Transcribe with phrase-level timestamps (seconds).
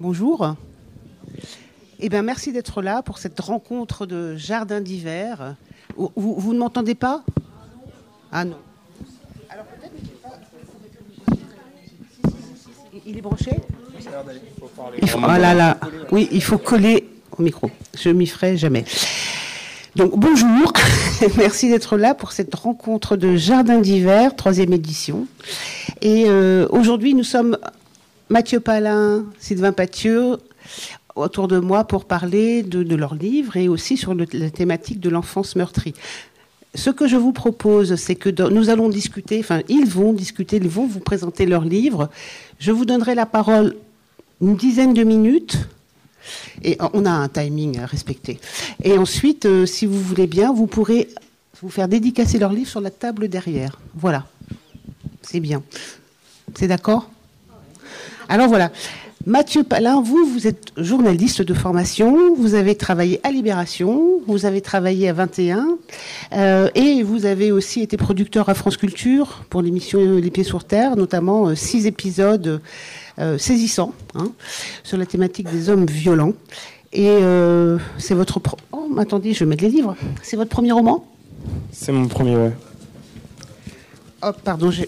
[0.00, 0.54] Bonjour.
[1.98, 5.56] Eh bien, merci d'être là pour cette rencontre de jardin d'hiver.
[5.96, 7.24] Vous, ne m'entendez pas?
[8.30, 8.58] Ah non.
[9.50, 9.92] Alors peut-être
[13.04, 13.50] Il est branché?
[15.02, 15.78] Il Ah là là.
[16.12, 17.68] Oui, il faut coller au micro.
[17.98, 18.84] Je m'y ferai jamais.
[19.96, 20.72] Donc bonjour,
[21.36, 25.26] merci d'être là pour cette rencontre de Jardin d'hiver, troisième édition.
[26.02, 27.58] Et euh, aujourd'hui, nous sommes
[28.30, 30.36] Mathieu Palin, Sylvain Pathieu,
[31.14, 35.56] autour de moi pour parler de, leur livre et aussi sur la thématique de l'enfance
[35.56, 35.94] meurtrie.
[36.74, 40.68] Ce que je vous propose, c'est que nous allons discuter, enfin ils vont discuter, ils
[40.68, 42.10] vont vous présenter leur livre.
[42.58, 43.74] Je vous donnerai la parole
[44.42, 45.58] une dizaine de minutes.
[46.62, 48.38] Et on a un timing à respecter.
[48.84, 51.08] Et ensuite, euh, si vous voulez bien, vous pourrez
[51.62, 53.80] vous faire dédicacer leur livre sur la table derrière.
[53.94, 54.26] Voilà.
[55.22, 55.62] C'est bien.
[56.54, 57.08] C'est d'accord?
[58.28, 58.70] Alors voilà.
[59.26, 64.60] Mathieu Palin, vous, vous êtes journaliste de formation, vous avez travaillé à Libération, vous avez
[64.60, 65.76] travaillé à 21,
[66.32, 70.64] euh, et vous avez aussi été producteur à France Culture pour l'émission Les Pieds sur
[70.64, 72.60] Terre, notamment euh, six épisodes
[73.18, 74.30] euh, saisissants hein,
[74.84, 76.32] sur la thématique des hommes violents.
[76.92, 77.18] Et
[77.98, 78.40] c'est votre...
[78.72, 79.94] Oh, attendez, je vais mettre les livres.
[80.22, 81.04] C'est votre premier roman?
[81.70, 82.52] C'est mon premier, ouais.
[84.22, 84.84] Oh, pardon, je...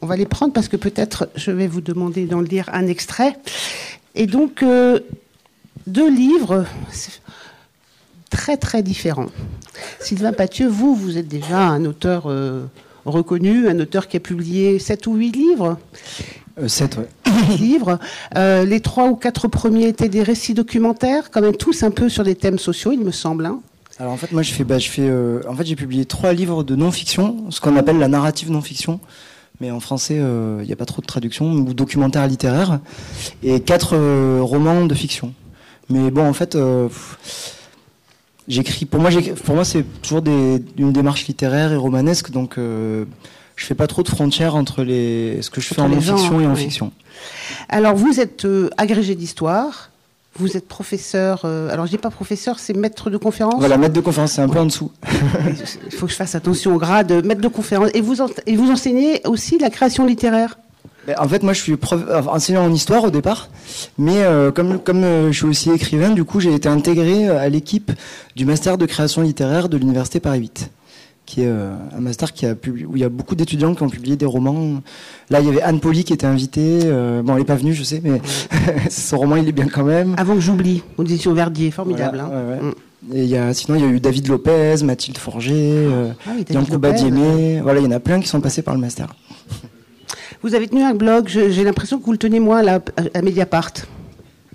[0.00, 3.36] On va les prendre parce que peut-être je vais vous demander d'en lire un extrait.
[4.14, 5.00] Et donc, euh,
[5.86, 6.64] deux livres
[8.30, 9.30] très très différents.
[10.00, 12.64] Sylvain Pathieu, vous, vous êtes déjà un auteur euh,
[13.06, 15.78] reconnu, un auteur qui a publié sept ou huit livres.
[16.60, 16.68] Euh,
[17.58, 17.98] livres.
[18.34, 22.22] les trois ou quatre premiers étaient des récits documentaires, quand même tous un peu sur
[22.22, 23.46] des thèmes sociaux, il me semble.
[23.46, 23.60] Hein.
[23.98, 25.10] Alors en fait, moi, je fais, bah, je fais,
[25.48, 29.00] en fait, j'ai publié trois livres de non-fiction, ce qu'on appelle la narrative non-fiction
[29.60, 32.78] mais en français, il euh, n'y a pas trop de traduction, ou documentaire littéraire,
[33.42, 35.34] et quatre euh, romans de fiction.
[35.90, 36.88] Mais bon, en fait, euh,
[38.46, 38.84] j'écris.
[38.84, 39.10] Pour moi,
[39.44, 43.06] pour moi, c'est toujours des, une démarche littéraire et romanesque, donc je
[43.64, 46.54] fais pas trop de frontières entre les, ce que je fais en non-fiction et en
[46.54, 46.92] fiction.
[47.68, 48.46] Alors, vous êtes
[48.76, 49.90] agrégé d'histoire.
[50.38, 53.94] Vous êtes professeur, euh, alors je dis pas professeur, c'est maître de conférence Voilà, maître
[53.94, 54.92] de conférence, c'est un peu en dessous.
[55.86, 57.90] Il faut que je fasse attention au grade, maître de conférence.
[57.94, 58.16] Et vous,
[58.46, 60.58] et vous enseignez aussi la création littéraire?
[61.08, 61.76] Ben, en fait, moi, je suis
[62.28, 63.48] enseignant en histoire au départ,
[63.98, 67.48] mais euh, comme, comme euh, je suis aussi écrivain, du coup, j'ai été intégré à
[67.48, 67.90] l'équipe
[68.36, 70.70] du master de création littéraire de l'université Paris 8
[71.28, 73.90] qui est euh, un master qui a où il y a beaucoup d'étudiants qui ont
[73.90, 74.80] publié des romans.
[75.28, 76.80] Là, il y avait Anne Poli qui était invitée.
[76.84, 78.22] Euh, bon, elle n'est pas venue, je sais, mais
[78.90, 80.14] son roman, il est bien quand même.
[80.16, 82.18] Avant que j'oublie, éditions Verdier, formidable.
[82.20, 82.62] hein.
[82.62, 83.14] Mm.
[83.14, 86.30] Et il y a, sinon, il y a eu David Lopez, Mathilde Forger, euh, ah,
[87.62, 89.14] Voilà, il y en a plein qui sont passés par le master.
[90.42, 92.80] Vous avez tenu un blog, j'ai l'impression que vous le tenez là,
[93.14, 93.72] à Mediapart.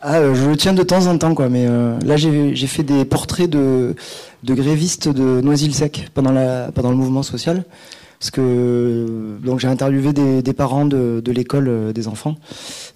[0.02, 1.50] Ah, euh, je le tiens de temps en temps, quoi.
[1.50, 3.96] Mais euh, là, j'ai fait des portraits de,
[4.44, 7.64] grévistes de Noisy-le-Sec pendant, le mouvement social.
[8.20, 12.36] Parce que donc j'ai interviewé des, parents de, l'école euh, des enfants.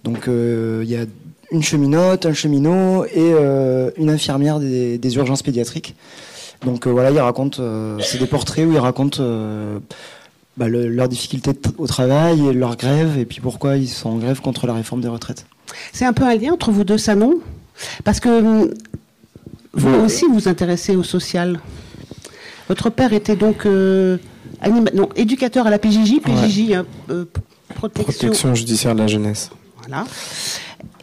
[0.04, 1.06] Donc il y a
[1.52, 3.34] une cheminote, un cheminot et
[3.98, 5.96] une infirmière des, des, urgences pédiatriques.
[6.66, 7.62] Donc voilà, ils racontent,
[8.00, 9.22] c'est des portraits où ils racontent
[10.56, 14.42] bah, leurs difficultés au travail et leur grève et puis pourquoi ils sont en grève
[14.42, 15.46] contre la réforme des retraites.
[15.94, 17.40] C'est un peu un lien entre vous deux salons
[18.04, 18.70] Parce que hum,
[19.74, 21.60] vous aussi vous intéressez au social.
[22.68, 24.18] Votre père était donc euh,
[24.94, 27.26] non, éducateur à la PJJ, PJJ, hein, euh,
[27.76, 28.56] protection...
[28.56, 29.52] judiciaire de la jeunesse.
[29.78, 30.06] Voilà.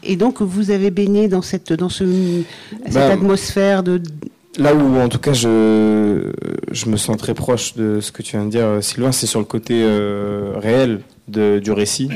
[0.02, 2.04] Et donc vous avez baigné dans cette, dans ce,
[2.84, 4.02] cette bah, atmosphère de...
[4.58, 6.30] Là où en tout cas je,
[6.70, 9.40] je me sens très proche de ce que tu viens de dire Sylvain, c'est sur
[9.40, 12.08] le côté euh, réel de, du récit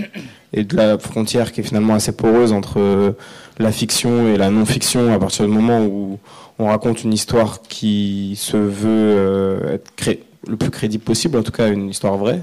[0.52, 3.12] et de la frontière qui est finalement assez poreuse entre euh,
[3.58, 6.18] la fiction et la non-fiction à partir du moment où
[6.58, 11.52] on raconte une histoire qui se veut euh, être le plus crédible possible, en tout
[11.52, 12.42] cas une histoire vraie.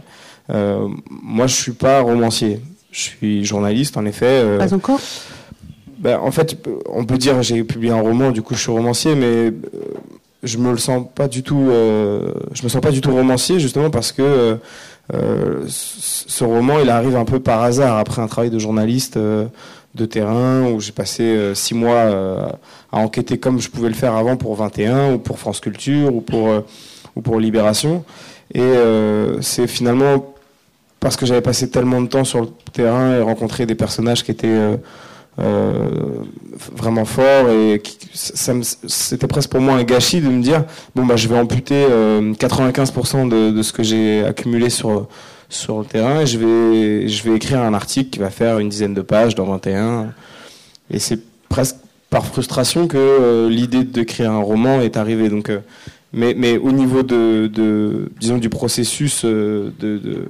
[0.51, 2.62] Euh, moi, je suis pas romancier.
[2.91, 4.57] Je suis journaliste, en effet.
[4.57, 5.01] pas encore?
[5.97, 6.57] Ben, En fait,
[6.89, 9.51] on peut dire j'ai publié un roman, du coup je suis romancier, mais
[10.44, 11.68] je me le sens pas du tout.
[11.68, 14.59] je me sens pas du tout romancier, justement parce que
[15.12, 19.46] ce roman, il arrive un peu par hasard après un travail de journaliste euh,
[19.94, 22.57] de terrain où j'ai passé euh, six mois
[22.92, 26.22] à enquêter comme je pouvais le faire avant pour 21 ou pour France Culture ou
[26.22, 26.50] pour
[27.16, 28.04] ou pour Libération.
[28.54, 28.74] Et
[29.42, 30.34] c'est finalement
[31.00, 34.31] parce que j'avais passé tellement de temps sur le terrain et rencontré des personnages qui
[34.31, 34.78] étaient
[35.37, 37.81] vraiment fort et
[38.13, 40.63] c'était presque pour moi un gâchis de me dire
[40.95, 45.07] bon bah je vais amputer 95% de, de, ce que j'ai accumulé sur
[45.49, 48.69] sur le terrain et je vais je vais écrire un article qui va faire une
[48.69, 50.13] dizaine de pages dans 21
[50.89, 51.77] et c'est presque
[52.09, 55.29] par frustration que euh, l'idée de créer un roman est arrivée.
[55.29, 55.59] Donc, euh,
[56.13, 60.25] mais, mais au niveau de, de disons du processus euh, de, de,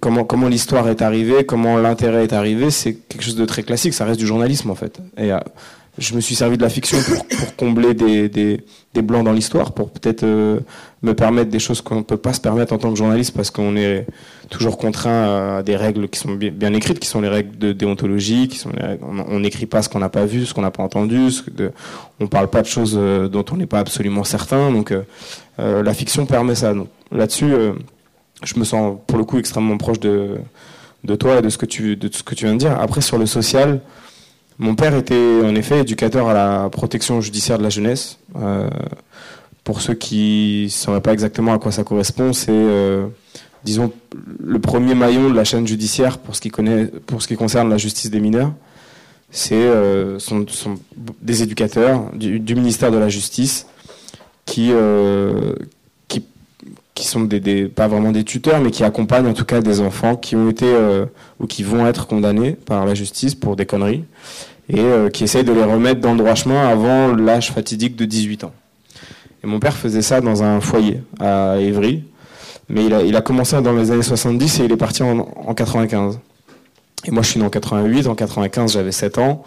[0.00, 3.94] comment comment l'histoire est arrivée, comment l'intérêt est arrivé, c'est quelque chose de très classique.
[3.94, 5.00] Ça reste du journalisme en fait.
[5.16, 5.30] Et
[5.98, 8.60] je me suis servi de la fiction pour, combler des, des,
[8.94, 10.60] des, blancs dans l'histoire, pour peut-être euh,
[11.02, 13.50] me permettre des choses qu'on ne peut pas se permettre en tant que journaliste parce
[13.50, 14.06] qu'on est
[14.48, 18.48] toujours contraint à des règles qui sont bien, écrites, qui sont les règles de déontologie,
[18.48, 18.70] qui sont
[19.28, 21.28] on n'écrit pas ce qu'on n'a pas vu, ce qu'on n'a pas entendu,
[22.20, 24.72] on parle pas de choses euh, dont on n'est pas absolument certain.
[24.72, 25.02] Donc euh,
[25.60, 26.74] euh, la fiction permet ça.
[26.74, 27.52] Donc là-dessus,
[28.42, 30.36] je me sens pour le coup extrêmement proche de,
[31.04, 32.80] de toi et de ce que tu de ce que tu viens de dire.
[32.80, 33.80] Après sur le social.
[34.60, 38.18] Mon père était en effet éducateur à la protection judiciaire de la jeunesse.
[38.36, 38.68] Euh,
[39.62, 43.06] pour ceux qui ne sauraient pas exactement à quoi ça correspond, c'est, euh,
[43.62, 43.92] disons,
[44.40, 47.70] le premier maillon de la chaîne judiciaire pour ce qui, connaît, pour ce qui concerne
[47.70, 48.52] la justice des mineurs.
[49.30, 50.74] C'est euh, sont, sont,
[51.22, 53.66] des éducateurs du, ministère de la Justice
[54.46, 54.72] qui,
[56.98, 57.28] qui, sont
[57.74, 60.66] pas vraiment des tuteurs, mais qui accompagnent en tout cas des enfants qui ont été
[60.66, 61.06] euh,
[61.38, 64.04] ou qui vont être condamnés par la justice pour des conneries
[64.68, 68.04] et euh, qui essayent de les remettre dans le droit chemin avant l'âge fatidique de
[68.04, 68.52] 18 ans.
[69.42, 72.02] Et mon père faisait ça dans un foyer à Évry,
[72.68, 75.18] mais il a, il a commencé dans les années 70 et il est parti en,
[75.20, 76.18] en 95.
[77.06, 79.44] Et moi je suis né en 88, en 95 j'avais 7 ans.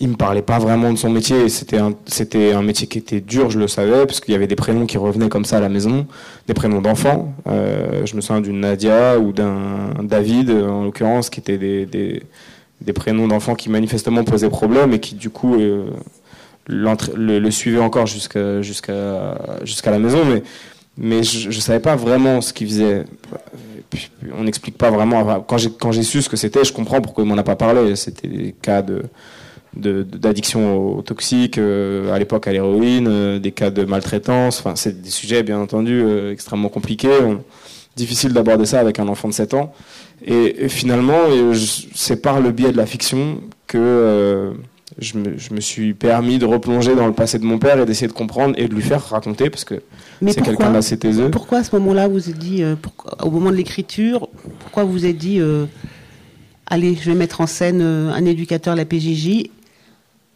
[0.00, 3.20] Il me parlait pas vraiment de son métier, c'était un, c'était un métier qui était
[3.20, 5.60] dur, je le savais, parce qu'il y avait des prénoms qui revenaient comme ça à
[5.60, 6.06] la maison,
[6.46, 7.34] des prénoms d'enfants.
[7.48, 12.22] Euh, je me souviens d'une Nadia ou d'un David, en l'occurrence, qui étaient des, des
[12.80, 15.90] des prénoms d'enfants qui manifestement posaient problème et qui du coup euh,
[16.66, 20.24] le, le, suivaient encore jusqu'à jusqu'à jusqu'à la maison.
[20.24, 20.42] Mais
[20.96, 23.04] mais je, je savais pas vraiment ce qu'ils faisaient.
[24.36, 25.40] On n'explique pas vraiment.
[25.40, 27.56] Quand j'ai quand j'ai su ce que c'était je comprends pourquoi il m'en a pas
[27.56, 27.96] parlé.
[27.96, 29.02] C'était des cas de
[29.78, 34.58] d'addiction aux toxiques, euh, à l'époque à l'héroïne, euh, des cas de maltraitance.
[34.60, 37.20] Enfin, c'est des sujets bien entendu euh, extrêmement compliqués.
[37.22, 37.40] On,
[37.96, 39.72] difficile d'aborder ça avec un enfant de 7 ans.
[40.24, 41.18] Et, et finalement,
[41.94, 44.52] c'est par le biais de la fiction que
[44.98, 47.86] je, me, je, me, suis permis de replonger dans le passé de mon père et
[47.86, 49.82] d'essayer de comprendre et de lui faire raconter, parce que
[50.26, 51.30] c'est quelqu'un d'assez taiseux.
[51.30, 54.28] Pourquoi à ce moment-là vous êtes dit, euh, pourquoi, au moment de l'écriture,
[54.60, 55.66] pourquoi vous êtes dit, euh,
[56.66, 59.50] allez, je vais mettre en scène euh, un éducateur à la PJJ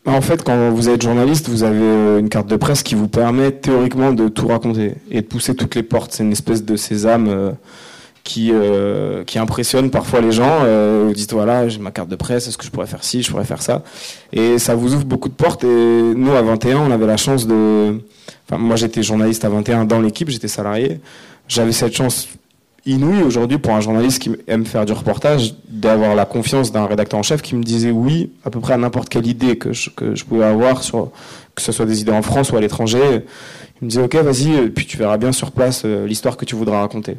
[0.06, 3.08] en fait, quand vous êtes journaliste, vous avez euh, une carte de presse qui vous
[3.08, 6.12] permet théoriquement de tout raconter et de pousser toutes les portes.
[6.12, 7.52] C'est une espèce de sésame euh,
[8.24, 10.60] qui, euh, qui impressionne parfois les gens.
[10.62, 13.22] Euh, vous dites voilà, j'ai ma carte de presse, est-ce que je pourrais faire ci,
[13.22, 13.82] je pourrais faire ça?
[14.32, 15.64] Et ça vous ouvre beaucoup de portes.
[15.64, 18.00] Et nous, à 21, on avait la chance de...
[18.48, 21.00] Enfin, moi, j'étais journaliste à 21 dans l'équipe, j'étais salarié.
[21.48, 22.28] J'avais cette chance
[22.84, 27.20] inouï aujourd'hui pour un journaliste qui aime faire du reportage d'avoir la confiance d'un rédacteur
[27.20, 29.90] en chef qui me disait oui à peu près à n'importe quelle idée que je,
[29.90, 31.10] que je pouvais avoir sur
[31.54, 33.22] que ce soit des idées en France ou à l'étranger.
[33.80, 36.56] Il me disait ok vas-y puis tu verras bien sur place euh, l'histoire que tu
[36.56, 37.16] voudras raconter.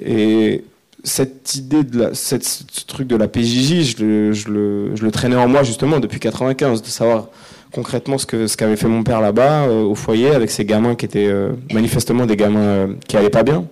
[0.00, 0.64] Et
[1.04, 5.04] cette idée de la, cette, ce truc de la PJJ je le, je, le, je
[5.04, 7.28] le traînais en moi justement depuis 95 de savoir
[7.72, 10.94] concrètement ce que ce qu'avait fait mon père là-bas euh, au foyer avec ses gamins
[10.94, 13.66] qui étaient euh, manifestement des gamins euh, qui allaient pas bien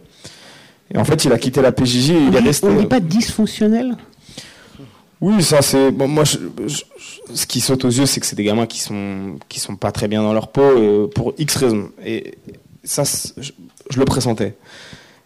[0.93, 2.67] et en fait, il a quitté la PJJ et on il est resté.
[2.67, 3.97] On dit pas dysfonctionnel
[5.21, 5.91] Oui, ça c'est.
[5.91, 6.83] Bon, moi, je, je,
[7.33, 9.93] ce qui saute aux yeux, c'est que c'est des gamins qui sont qui sont pas
[9.93, 11.91] très bien dans leur peau euh, pour X raisons.
[12.05, 12.35] Et
[12.83, 13.05] ça,
[13.39, 13.53] je,
[13.97, 14.55] le pressentais.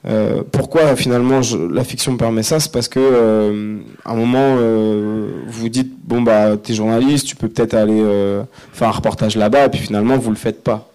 [0.06, 4.56] Euh, pourquoi finalement la fiction me permet ça C'est parce que euh, à un moment
[4.58, 9.34] euh, vous dites bon bah t'es journaliste, tu peux peut-être aller euh, faire un reportage
[9.34, 10.88] là-bas, et puis finalement vous le faites pas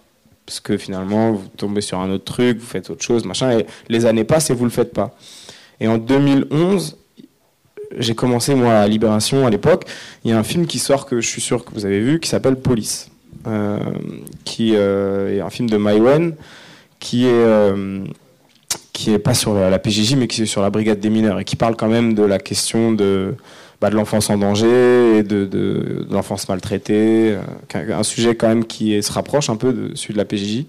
[0.45, 3.65] parce que finalement vous tombez sur un autre truc, vous faites autre chose, machin, et
[3.89, 5.15] les années passent et vous le faites pas.
[5.79, 6.97] Et en 2011,
[7.97, 9.85] j'ai commencé moi à Libération à l'époque.
[10.23, 12.19] Il y a un film qui sort que je suis sûr que vous avez vu,
[12.19, 13.09] qui s'appelle Police,
[13.47, 13.79] euh,
[14.45, 16.35] qui euh, est un film de Maïwen,
[16.99, 18.03] qui est euh,
[18.93, 21.39] qui est pas sur la, la, PJJ mais qui est sur la brigade des mineurs
[21.39, 23.35] et qui parle quand même de la question de
[23.83, 27.35] bah, de l'enfance en danger et de, de, de l'enfance maltraitée,
[27.75, 30.63] euh, un sujet quand même qui se rapproche un peu de celui de la PJJ.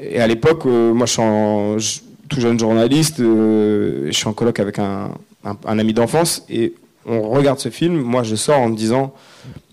[0.00, 1.98] Et à l'époque, euh, moi je suis en, je,
[2.28, 5.10] tout jeune journaliste, euh, je suis en colloque avec un,
[5.44, 6.74] un, un ami d'enfance et
[7.06, 7.96] on regarde ce film.
[7.96, 9.12] Moi je sors en me disant,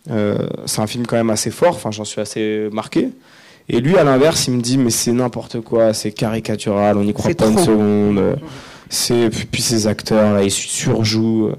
[0.09, 3.09] euh, c'est un film quand même assez fort, enfin j'en suis assez marqué.
[3.69, 7.13] Et lui, à l'inverse, il me dit, mais c'est n'importe quoi, c'est caricatural, on n'y
[7.13, 7.51] croit pas trop.
[7.51, 8.39] une seconde.
[8.89, 11.51] C'est puis ces acteurs là, ils surjouent.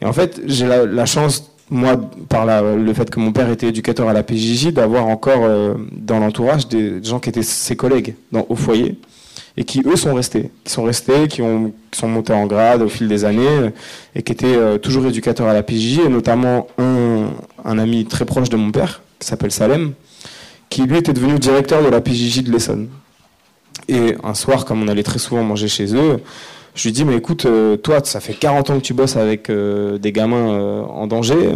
[0.00, 1.96] Et en fait, j'ai la, chance, moi,
[2.28, 6.18] par le fait que mon père était éducateur à la PJJ, d'avoir encore euh, dans
[6.18, 8.14] l'entourage des, gens qui étaient ses collègues
[8.48, 8.98] au foyer
[9.56, 12.88] et qui eux sont restés, qui sont restés, qui, ont, sont montés en grade au
[12.88, 13.70] fil des années
[14.14, 17.30] et qui étaient euh, toujours éducateurs à la PJJ, et notamment un,
[17.64, 19.92] un ami très proche de mon père qui s'appelle Salem,
[20.68, 22.88] qui lui était devenu directeur de la PJJ de l'Essonne.
[23.88, 26.20] Et un soir, comme on allait très souvent manger chez eux,
[26.76, 29.50] je lui dis mais écoute, euh, toi, ça fait 40 ans que tu bosses avec
[29.50, 31.52] euh, des gamins en danger.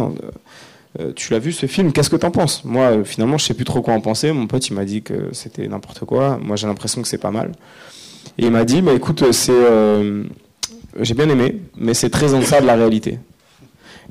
[1.15, 2.65] tu l'as vu ce film Qu'est-ce que t'en penses?
[2.65, 4.31] Moi, finalement, je sais plus trop quoi en penser.
[4.33, 6.37] Mon pote, il m'a dit que c'était n'importe quoi.
[6.41, 7.53] Moi, j'ai l'impression que c'est pas mal.
[8.37, 10.23] Et il m'a dit, bah, écoute, c'est, euh,
[10.99, 13.19] j'ai bien aimé, mais c'est très en deçà de la réalité.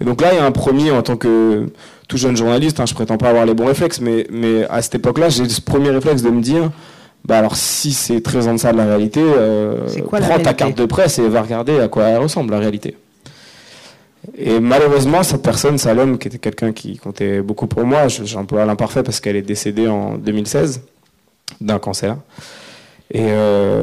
[0.01, 1.67] Et donc là, il y a un premier, en tant que
[2.09, 4.95] tout jeune journaliste, hein, je prétends pas avoir les bons réflexes, mais, mais à cette
[4.95, 6.71] époque-là, j'ai ce premier réflexe de me dire,
[7.25, 10.87] bah alors si c'est très en deçà de la réalité, euh, prends ta carte de
[10.87, 12.97] presse et va regarder à quoi elle ressemble la réalité.
[14.37, 19.03] Et malheureusement, cette personne, Salom, qui était quelqu'un qui comptait beaucoup pour moi, j'emploie l'imparfait
[19.03, 20.83] parce qu'elle est décédée en 2016
[21.61, 22.17] d'un cancer.
[23.17, 23.83] Euh,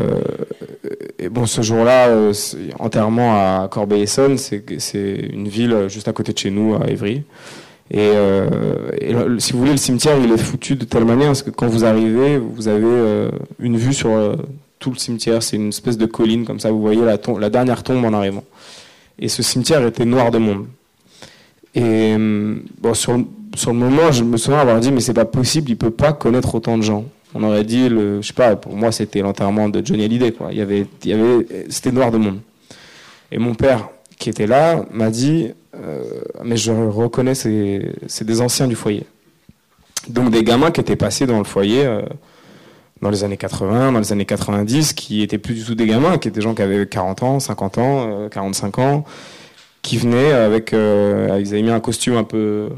[1.20, 2.34] et, bon, ce jour-là, euh,
[2.80, 4.64] enterrement à Corbeil-Essonne, c'est
[5.34, 7.24] une ville juste à côté de chez nous, à Évry.
[7.90, 11.50] Et, euh, si vous voulez, le cimetière, il est foutu de telle manière parce que
[11.50, 13.30] quand vous arrivez, vous avez
[13.60, 14.10] une vue sur
[14.80, 15.42] tout le cimetière.
[15.42, 16.72] C'est une espèce de colline comme ça.
[16.72, 18.44] Vous voyez la, dernière tombe en arrivant.
[19.20, 20.66] Et ce cimetière était noir de monde.
[21.76, 22.16] Et
[22.80, 23.18] bon, sur,
[23.56, 26.12] sur le moment, je me souviens avoir dit, mais c'est pas possible, il peut pas
[26.12, 27.06] connaître autant de gens
[27.38, 30.50] on aurait dit, le, je sais pas, pour moi c'était l'enterrement de Johnny Hallyday, quoi.
[30.52, 32.40] Il y avait, il y avait, c'était noir de monde.
[33.32, 35.52] Et mon père, qui était là, m'a dit, euh,
[36.44, 39.06] mais je reconnais, c'est, c'est des anciens du foyer.
[40.10, 42.02] Donc des gamins qui étaient passés dans le foyer euh,
[43.02, 46.18] dans les années 80, dans les années 90, qui étaient plus du tout des gamins,
[46.18, 49.06] qui étaient des gens qui avaient 40 ans, 50 ans, 45 euh, ans,
[49.82, 52.70] qui venaient avec, ils avaient mis un costume un peu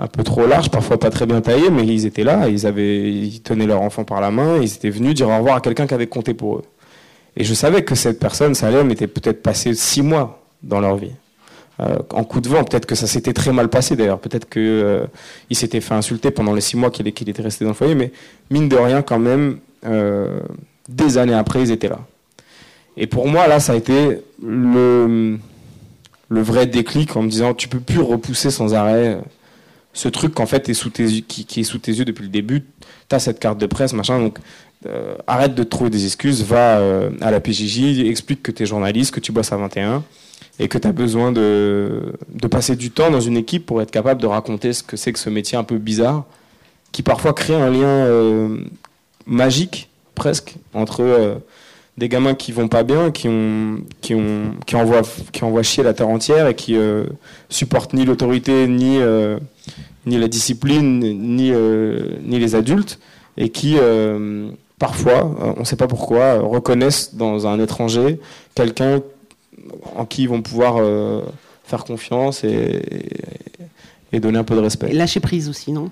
[0.00, 3.10] un peu trop large, parfois pas très bien taillé, mais ils étaient là, ils avaient,
[3.10, 5.88] ils tenaient leur enfant par la main, ils étaient venus dire au revoir à quelqu'un
[5.88, 6.62] qui avait compté pour eux.
[7.36, 11.12] Et je savais que cette personne, Salem, était peut-être passée six mois dans leur vie.
[11.80, 14.62] Euh, en coup de vent, peut-être que ça s'était très mal passé d'ailleurs, peut-être qu'il
[14.62, 15.06] euh,
[15.52, 18.10] s'était fait insulter pendant les six mois qu'il était resté dans le foyer, mais
[18.50, 20.40] mine de rien quand même, euh,
[20.88, 22.00] des années après, ils étaient là.
[22.96, 25.38] Et pour moi, là, ça a été le,
[26.30, 29.20] vrai déclic en me disant, tu peux plus repousser sans arrêt
[29.92, 32.28] ce truc qu'en fait est sous tes, qui, qui, est sous tes yeux depuis le
[32.28, 32.64] début,
[33.08, 34.38] tu as cette carte de presse, machin, donc
[35.28, 36.80] arrête de trouver des excuses, va
[37.20, 40.02] à la PJJ, explique que tu es journaliste, que tu bosses à 21
[40.58, 43.90] et que tu as besoin de, de passer du temps dans une équipe pour être
[43.90, 46.24] capable de raconter ce que c'est que ce métier un peu bizarre,
[46.92, 48.58] qui parfois crée un lien euh,
[49.26, 51.40] magique presque entre
[51.96, 55.84] des gamins qui vont pas bien, qui ont, qui ont, qui envoient, qui envoient chier
[55.84, 56.76] la terre entière et qui
[57.48, 58.98] supportent ni l'autorité ni
[60.08, 62.98] ni la discipline, ni, euh, ni les adultes,
[63.36, 68.18] et qui, euh, parfois, euh, on ne sait pas pourquoi, reconnaissent dans un étranger
[68.54, 69.00] quelqu'un
[69.96, 70.82] en qui ils vont pouvoir
[71.64, 72.82] faire confiance et,
[74.12, 74.92] et, donner un peu de respect.
[74.92, 75.90] lâcher prise aussi, non?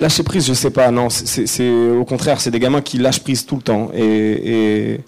[0.00, 3.46] Lâcher prise, je sais pas, non, c'est au contraire, c'est des gamins qui lâchent prise
[3.46, 5.00] tout le temps et, et,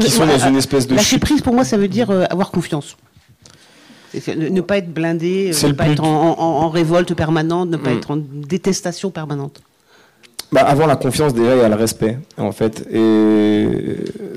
[0.00, 0.96] qui sont dans une espèce de...
[0.96, 2.96] Lâcher prise, pour moi, ça veut dire avoir confiance.
[4.14, 7.96] Ne pas être blindé, ne pas être en, révolte permanente, ne pas mm.
[7.96, 9.62] être en détestation permanente.
[10.52, 12.86] Bah, avant la confiance, déjà, il y a le respect, en fait.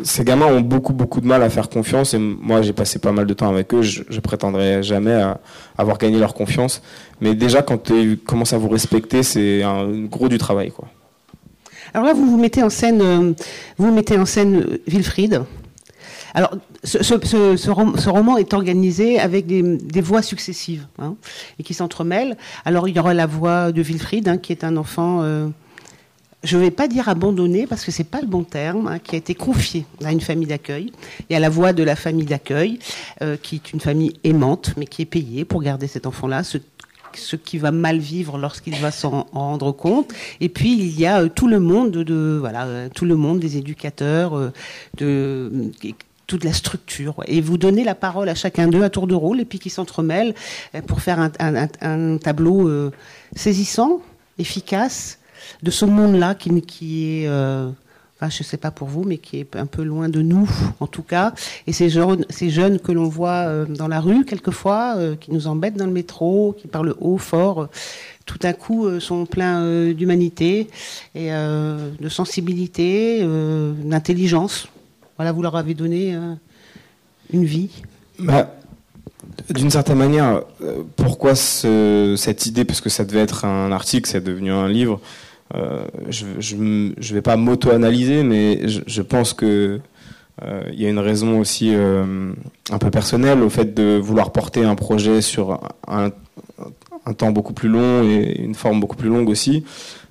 [0.04, 2.14] Ces gamins ont beaucoup, beaucoup de mal à faire confiance.
[2.14, 3.82] Et moi, j'ai passé pas mal de temps avec eux.
[3.82, 5.22] Je, je prétendrai jamais
[5.78, 6.82] avoir gagné leur confiance.
[7.20, 10.88] Mais déjà, quand ils commencent à vous respecter, c'est un gros du travail, quoi.
[11.94, 13.34] Alors là, vous vous mettez en scène, euh,
[13.78, 15.44] vous mettez en scène Wilfried,
[16.34, 16.52] alors,
[16.84, 21.16] ce, roman est organisé avec des, voix successives hein,
[21.58, 22.36] et qui s'entremêlent.
[22.66, 25.48] Alors, il y aura la voix de Wilfried, hein, qui est un enfant, euh,
[26.46, 29.00] je ne vais pas dire abandonné, parce que ce n'est pas le bon terme, hein,
[29.00, 30.92] qui a été confié à une famille d'accueil.
[31.30, 32.80] Il y a la voix de la famille d'accueil,
[33.22, 36.58] euh, qui est une famille aimante, mais qui est payée pour garder cet enfant-là, ce,
[37.38, 40.14] qui va mal vivre lorsqu'il va s'en rendre compte.
[40.42, 43.58] Et puis il y a euh, tout le monde de, voilà tout le monde des
[43.58, 44.52] éducateurs
[44.98, 45.72] de
[46.28, 47.16] toute la structure.
[47.28, 49.70] Et vous donnez la parole à chacun d'eux à tour de rôle et puis qui
[49.70, 50.34] s'entremêlent
[50.74, 52.92] euh, pour faire un, tableau euh,
[53.36, 54.02] saisissant,
[54.40, 55.20] efficace
[55.64, 57.70] de ce monde-là qui, qui est, euh,
[58.18, 60.50] enfin, je sais pas pour vous, mais qui est un peu loin de nous,
[60.80, 61.34] en tout cas.
[61.68, 65.78] Et ces jeunes, ces jeunes que l'on voit dans la rue quelquefois, qui nous embêtent
[65.78, 67.70] dans le métro, qui parlent haut, fort,
[68.26, 70.68] tout à coup sont pleins d'humanité
[71.14, 73.26] et de sensibilité,
[73.84, 74.68] d'intelligence.
[75.18, 76.34] Voilà, vous leur avez donné euh,
[77.32, 77.70] une vie.
[78.20, 78.54] Bah,
[79.50, 82.66] d'une certaine manière, euh, pourquoi cette idée?
[82.66, 85.00] Parce que ça devait être un article, c'est devenu un livre.
[85.54, 89.80] Euh, je ne vais pas m'auto-analyser, mais je, pense que
[90.42, 94.64] euh, il y a une raison aussi un peu personnelle au fait de vouloir porter
[94.64, 96.12] un projet sur un,
[97.14, 99.64] temps beaucoup plus long et une forme beaucoup plus longue aussi.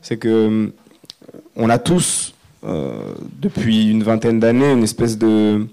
[0.02, 0.72] C'est que
[1.56, 5.66] on a tous, depuis une vingtaine d'années, une espèce de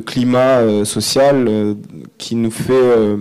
[0.00, 1.74] climat euh, social euh,
[2.18, 3.18] qui nous fait euh,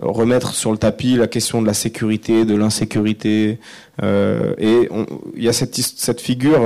[0.00, 3.58] remettre sur le tapis la question de la sécurité, de l'insécurité.
[4.02, 4.88] et
[5.36, 6.62] il y a cette, cette figure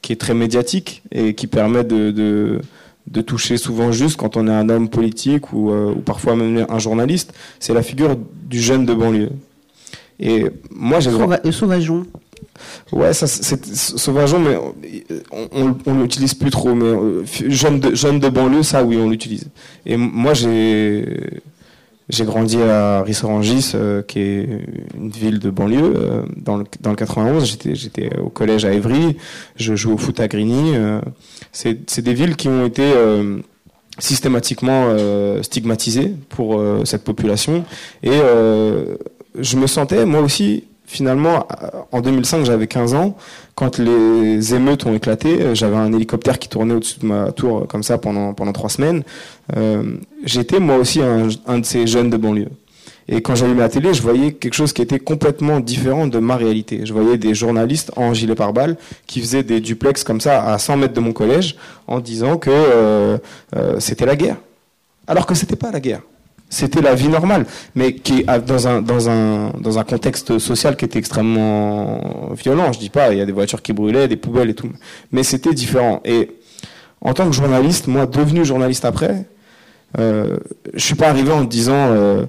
[0.00, 4.52] qui est très médiatique et qui permet de, de, toucher souvent juste quand on est
[4.52, 7.32] un homme politique ou, ou parfois même un journaliste.
[7.60, 8.16] C'est la figure
[8.48, 9.30] du jeune de banlieue.
[10.18, 11.10] Et moi, j'ai
[11.52, 12.06] Sauvageon.
[12.92, 14.56] Ouais, ça, c'est sauvageon, mais
[15.30, 16.74] on, on, l'utilise plus trop.
[16.74, 19.48] Mais euh, jeune de, jeune de banlieue, ça, oui, on l'utilise.
[19.86, 21.04] Et moi, j'ai
[22.12, 24.48] j'ai grandi à Rissorangis, euh, qui est
[24.94, 27.44] une ville de banlieue, euh, dans, le, dans le 91.
[27.44, 29.16] J'étais, j'étais au collège à Évry,
[29.56, 30.74] je joue au foot à Grigny.
[31.50, 32.84] c'est, c'est des villes qui ont été
[33.98, 34.94] systématiquement
[35.42, 37.64] stigmatisées pour cette population.
[38.02, 38.20] Et
[39.38, 41.46] je me sentais, moi aussi, finalement,
[41.90, 43.16] en 2005, j'avais 15 ans.
[43.54, 47.82] Quand les émeutes ont éclaté, j'avais un hélicoptère qui tournait au-dessus de ma tour comme
[47.82, 49.02] ça pendant pendant trois semaines.
[49.56, 52.50] Euh, j'étais moi aussi un, de ces jeunes de banlieue.
[53.08, 56.36] Et quand j'allumais la télé, je voyais quelque chose qui était complètement différent de ma
[56.36, 56.82] réalité.
[56.84, 60.76] Je voyais des journalistes en gilet pare-balles qui faisaient des duplex comme ça à 100
[60.76, 61.56] mètres de mon collège
[61.88, 63.18] en disant que euh,
[63.56, 64.36] euh, c'était la guerre.
[65.06, 66.02] Alors que c'était pas la guerre
[66.52, 70.84] c'était la vie normale, mais qui dans un dans un dans un contexte social qui
[70.84, 72.72] était extrêmement violent.
[72.72, 74.68] Je dis pas, il y a des voitures qui brûlaient, des poubelles et tout,
[75.12, 76.02] mais c'était différent.
[76.04, 76.36] Et
[77.00, 79.26] en tant que journaliste, moi devenu journaliste après,
[79.98, 80.36] euh,
[80.74, 82.26] je suis pas arrivé en disant euh,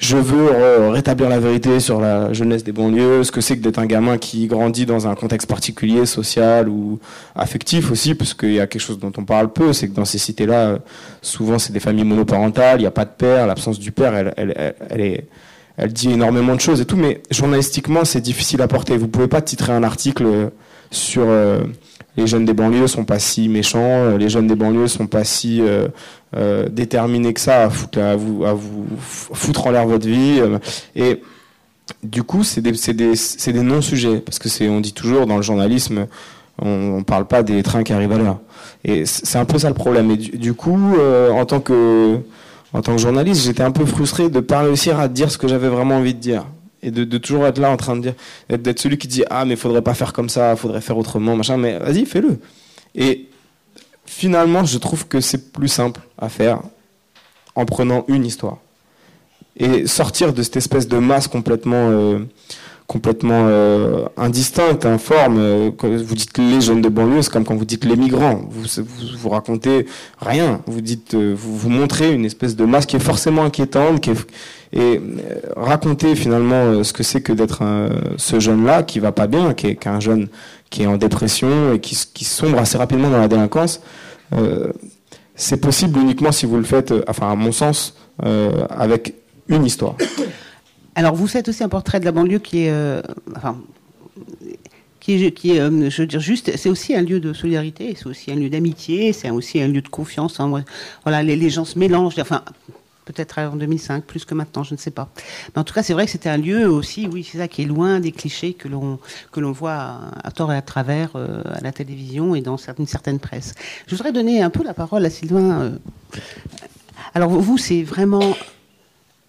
[0.00, 3.78] je veux rétablir la vérité sur la jeunesse des banlieues, ce que c'est que d'être
[3.78, 6.98] un gamin qui grandit dans un contexte particulier, social ou
[7.34, 10.06] affectif aussi, parce qu'il y a quelque chose dont on parle peu, c'est que dans
[10.06, 10.78] ces cités-là,
[11.20, 15.00] souvent c'est des familles monoparentales, il n'y a pas de père, l'absence du père, elle,
[15.00, 15.26] est,
[15.80, 18.96] elle dit énormément de choses et tout, mais journalistiquement c'est difficile à porter.
[18.96, 20.50] Vous pouvez pas titrer un article
[20.90, 21.60] sur euh,
[22.16, 25.60] les jeunes des banlieues sont pas si méchants, les jeunes des banlieues sont pas si
[25.62, 25.88] euh,
[26.36, 27.68] euh, déterminé que ça à,
[28.16, 30.38] vous, à vous foutre en l'air votre vie.
[30.38, 30.58] Euh,
[30.94, 31.22] et
[32.04, 34.20] du coup, c'est des, non-sujets.
[34.20, 36.06] Parce que c'est, on dit toujours dans le journalisme,
[36.62, 38.38] on ne parle pas des trains qui arrivent à l'heure.
[38.84, 40.12] Et c'est un peu ça le problème.
[40.12, 42.18] Et du, coup, euh, en, tant que,
[42.72, 45.38] en tant que journaliste, j'étais un peu frustré de ne pas réussir à dire ce
[45.38, 46.46] que j'avais vraiment envie de dire.
[46.82, 48.14] Et de, toujours être là en train de dire,
[48.48, 51.36] d'être celui qui dit Ah, mais il faudrait pas faire comme ça, faudrait faire autrement,
[51.36, 52.38] machin, mais vas-y, fais-le.
[52.94, 53.28] Et
[54.06, 56.60] finalement, je trouve que c'est plus simple à faire
[57.54, 58.58] en prenant une histoire.
[59.56, 62.20] Et sortir de cette espèce de masse complètement, euh,
[62.90, 65.38] complètement euh, indistincte, informe.
[65.38, 68.40] Euh, vous dites les jeunes de banlieue, c'est comme quand vous dites les migrants.
[68.50, 68.82] Vous,
[69.16, 69.86] vous, racontez
[70.20, 70.60] rien.
[70.66, 74.08] Vous dites, vous, vous montrez une espèce de masse qui est forcément inquiétante,
[74.72, 75.00] et
[75.56, 77.62] raconter finalement ce que c'est que d'être
[78.16, 80.28] ce jeune-là qui va pas bien, qui est, un jeune
[80.70, 83.80] qui est en dépression et qui, sombre assez rapidement dans la délinquance.
[84.32, 84.72] Euh,
[85.34, 89.14] c'est possible uniquement si vous le faites, euh, enfin à mon sens, euh, avec
[89.48, 89.96] une histoire.
[90.94, 93.02] Alors vous faites aussi un portrait de la banlieue qui est,
[93.36, 93.56] enfin,
[95.00, 98.36] qui est je veux dire juste, c'est aussi un lieu de solidarité, c'est aussi un
[98.36, 100.40] lieu d'amitié, c'est aussi un lieu de confiance.
[100.40, 100.64] Hein.
[101.04, 102.18] Voilà, les, gens se mélangent.
[102.18, 102.42] Enfin,
[103.06, 105.08] peut-être en 2005, plus que maintenant, je ne sais pas.
[105.54, 107.62] Mais en tout cas, c'est vrai que c'était un lieu aussi, oui, c'est ça, qui
[107.62, 111.72] est loin des clichés que l'on voit à, tort et à travers euh, à la
[111.72, 113.54] télévision et dans une certaine presse.
[113.86, 115.60] Je voudrais donner un peu la parole à Sylvain.
[115.60, 115.70] Euh.
[117.14, 118.36] Alors vous, c'est vraiment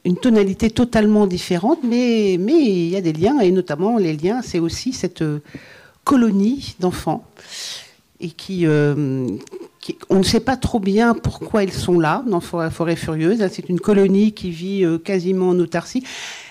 [0.04, 4.60] une tonalité totalement différente, mais il y a des liens et notamment les liens, c'est
[4.60, 5.42] aussi cette euh,
[6.04, 7.26] colonie d'enfants
[8.20, 8.66] et qui,
[10.10, 13.46] on ne sait pas trop bien pourquoi ils sont là dans la forêt furieuse.
[13.52, 16.04] C'est une colonie qui vit euh, quasiment en autarcie.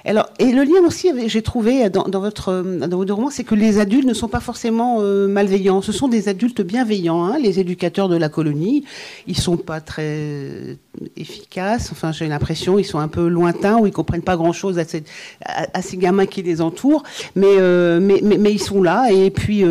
[0.04, 3.54] Alors, et le lien aussi, j'ai trouvé dans, votre euh, dans votre roman, c'est que
[3.54, 5.82] les adultes ne sont pas forcément euh, malveillants.
[5.82, 7.24] Ce sont des adultes bienveillants.
[7.24, 8.84] Hein, les éducateurs de la colonie,
[9.26, 10.78] ils sont pas très
[11.16, 11.90] efficaces.
[11.92, 15.96] Enfin, j'ai l'impression, ils sont un peu lointains ou ils comprennent pas grand-chose à, ces
[15.96, 17.02] gamins qui les entourent.
[17.34, 17.56] Mais,
[18.00, 19.64] mais, mais, ils sont là et puis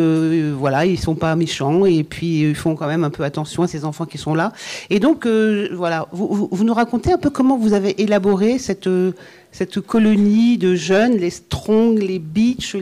[0.52, 3.68] voilà, ils sont pas méchants et puis ils font quand même un peu attention à
[3.68, 4.52] ces enfants qui sont là.
[4.90, 9.12] Et donc, euh, voilà, vous, nous racontez un peu comment vous avez élaboré cette, euh,
[9.52, 12.76] cette colonie de jeunes, les strongs, les beach,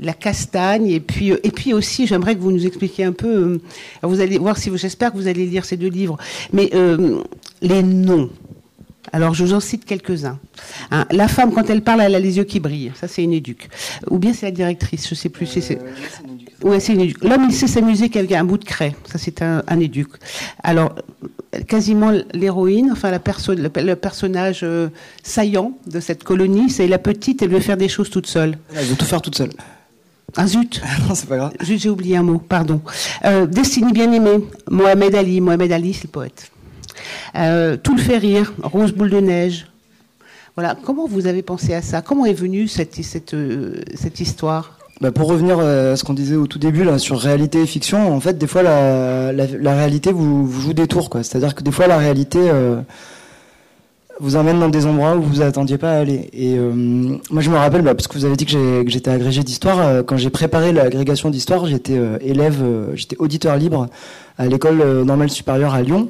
[0.00, 3.60] la castagne et puis euh, et puis aussi j'aimerais que vous nous expliquiez un peu
[4.02, 6.16] vous allez voir si vous j'espère que vous allez lire ces deux livres
[6.52, 6.68] mais
[7.62, 8.28] les noms
[9.12, 10.38] Alors, je vous en cite quelques-uns.
[10.90, 12.92] Hein, la femme, quand elle parle, elle a les yeux qui brillent.
[12.94, 13.68] Ça, c'est une éduque.
[14.10, 15.46] Ou bien c'est la directrice, je sais plus.
[15.46, 15.78] c'est...
[16.64, 16.94] Ouais, c'est.
[16.94, 18.96] L'homme, il sait s'amuser qu'avec un bout de craie.
[19.04, 20.12] Ça, c'est un, un éduque.
[20.62, 20.94] Alors,
[21.68, 24.88] quasiment l'héroïne, enfin la perso le, le, personnage euh,
[25.22, 28.58] saillant de cette colonie, c'est la petite, elle veut faire des choses toute seule.
[28.74, 29.50] Elle veut tout faire toute seule.
[30.36, 31.52] Ah zut Non, c'est pas grave.
[31.62, 32.80] Zut, j'ai oublié un mot, pardon.
[33.24, 35.40] Euh, Destinée bien aimée, Mohamed Ali.
[35.40, 36.50] Mohamed Ali, c'est le poète.
[37.36, 39.66] Euh, tout le fait rire, Rose boule de neige.
[40.56, 42.00] Voilà, comment vous avez pensé à ça?
[42.00, 44.78] Comment est venue cette, cette, euh, cette histoire?
[45.00, 48.20] Bah pour revenir à ce qu'on disait au tout début sur réalité et fiction, en
[48.20, 49.32] fait, des fois la,
[49.74, 51.10] réalité vous, vous, joue des tours.
[51.14, 52.80] C'est-à-dire que des fois la réalité euh,
[54.20, 56.30] vous emmène dans des endroits où vous attendiez pas à aller.
[56.32, 56.72] Et euh,
[57.30, 60.02] moi, je me rappelle, bah, parce que vous avez dit que j'étais agrégé d'histoire, euh,
[60.02, 62.62] quand j'ai préparé l'agrégation d'histoire, j'étais euh, élève,
[62.94, 63.88] j'étais auditeur libre
[64.38, 66.08] à l'école normale supérieure à Lyon.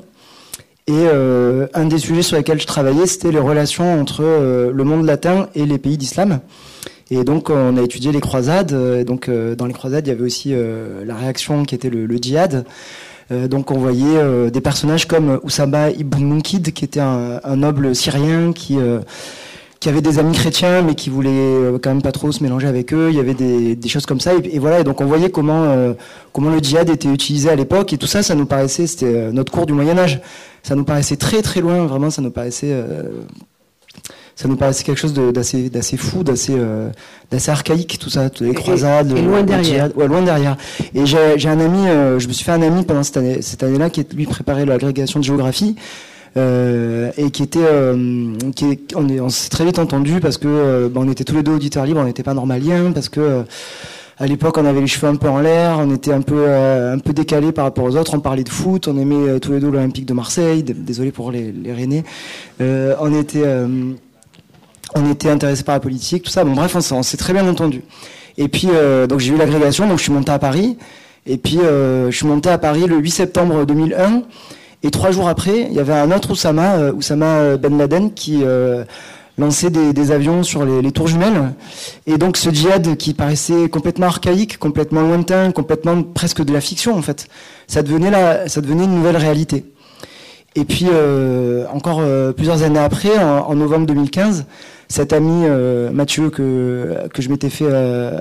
[0.87, 5.49] Et un des sujets sur lesquels je travaillais, c'était les relations entre le monde latin
[5.55, 6.41] et les pays d'islam.
[7.11, 8.73] Et donc, on a étudié les croisades.
[8.73, 10.55] Et donc, dans les croisades, il y avait aussi
[11.05, 12.65] la réaction qui était le, djihad.
[13.33, 17.95] Euh, donc on voyait euh, des personnages comme Oussama ibn Munkid, qui était un, noble
[17.95, 19.01] syrien qui euh,
[19.81, 22.93] qui avait des amis chrétiens mais qui voulait quand même pas trop se mélanger avec
[22.95, 23.09] eux.
[23.11, 24.81] Il y avait des, des choses comme ça et, et, voilà.
[24.81, 25.95] Et donc on voyait comment
[26.33, 29.53] comment le djihad était utilisé à l'époque et tout ça, ça nous paraissait c'était notre
[29.53, 30.21] cours du Moyen Âge.
[30.63, 32.75] Ça nous paraissait très très loin, vraiment, ça nous paraissait
[34.37, 36.91] ça nous paraissait quelque chose d'assez d'assez fou, d'assez euh,
[37.31, 39.97] d'assez archaïque tout ça, les croisades, et, loin derrière.
[39.97, 40.57] Ouais, loin derrière.
[40.95, 43.63] Et j'ai un ami, euh, je me suis fait un ami pendant cette année cette
[43.63, 45.77] année-là qui lui préparait l'agrégation de géographie.
[46.37, 50.89] Euh, et qui était, euh, qui on, on s'est très vite entendu parce que euh,
[50.97, 53.45] on était tous les deux auditeurs libres, on n'était pas normaliens parce que
[54.19, 56.95] à l'époque, on avait les cheveux un peu en l'air, on était un peu euh,
[56.95, 58.15] un peu décalé par rapport aux autres.
[58.15, 60.65] On parlait de foot, on aimait tous les deux l'Olympique de Marseille.
[60.65, 62.05] Désolé pour les, les Rennais.
[62.61, 63.45] on était
[64.95, 66.45] on était intéressé par la politique, tout ça.
[66.45, 67.83] Bon, bref, on, s'est très bien entendu.
[68.37, 70.77] Et puis, euh, donc j'ai eu l'agrégation, donc je suis monté à Paris.
[71.27, 74.23] Et puis, euh, je suis monté à Paris le 8 septembre 2001.
[74.83, 78.41] Et trois jours après, il y avait un autre Oussama, euh, Oussama Ben Laden, qui
[78.43, 78.85] euh,
[79.39, 81.55] lançait des, des, avions sur les, les, tours jumelles.
[82.07, 86.95] Et donc, ce djihad qui paraissait complètement archaïque, complètement lointain, complètement presque de la fiction,
[86.95, 87.29] en fait,
[87.67, 89.65] ça devenait, la, ça devenait une nouvelle réalité.
[90.55, 92.03] Et puis, euh, encore
[92.37, 94.45] plusieurs années après, en, en novembre 2015,
[94.89, 98.21] cet ami euh, Mathieu que, je m'étais fait euh,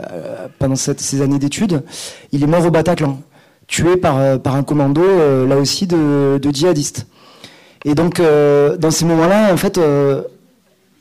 [0.59, 1.83] pendant cette, ces années d'études,
[2.31, 3.19] il est mort au Bataclan,
[3.67, 7.07] tué par, euh, un commando, euh, là aussi, de, djihadistes.
[7.85, 9.79] Et donc, euh, dans ces moments-là, en fait,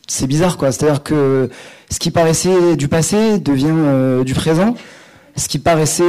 [0.09, 0.72] c'est bizarre, quoi.
[0.72, 1.48] C'est-à-dire que
[1.90, 4.75] ce qui paraissait du passé devient du présent.
[5.37, 6.03] Ce qui paraissait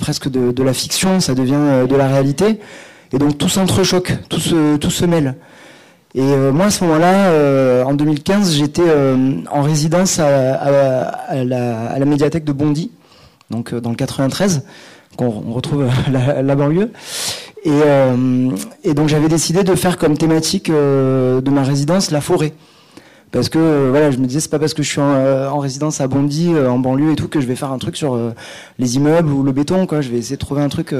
[0.00, 2.58] presque de, la fiction, ça devient de la réalité.
[3.12, 5.36] Et donc tout s'entrechoque, tout se, tout se mêle.
[6.14, 12.04] Et euh, moi, à ce moment-là, euh, en 2015, j'étais euh, en résidence à, la,
[12.06, 12.90] médiathèque de Bondy,
[13.50, 14.64] donc dans le 93,
[15.16, 16.92] qu'on retrouve la, banlieue.
[17.64, 17.80] Et,
[18.84, 22.54] et donc j'avais décidé de faire comme thématique de ma résidence la forêt
[23.30, 25.48] parce que euh, voilà, je me disais c'est pas parce que je suis en, euh,
[25.48, 27.96] en résidence à Bondy, euh, en banlieue et tout, que je vais faire un truc
[27.96, 28.18] sur
[28.78, 30.00] les immeubles ou le béton, quoi.
[30.00, 30.94] Je vais essayer de trouver un truc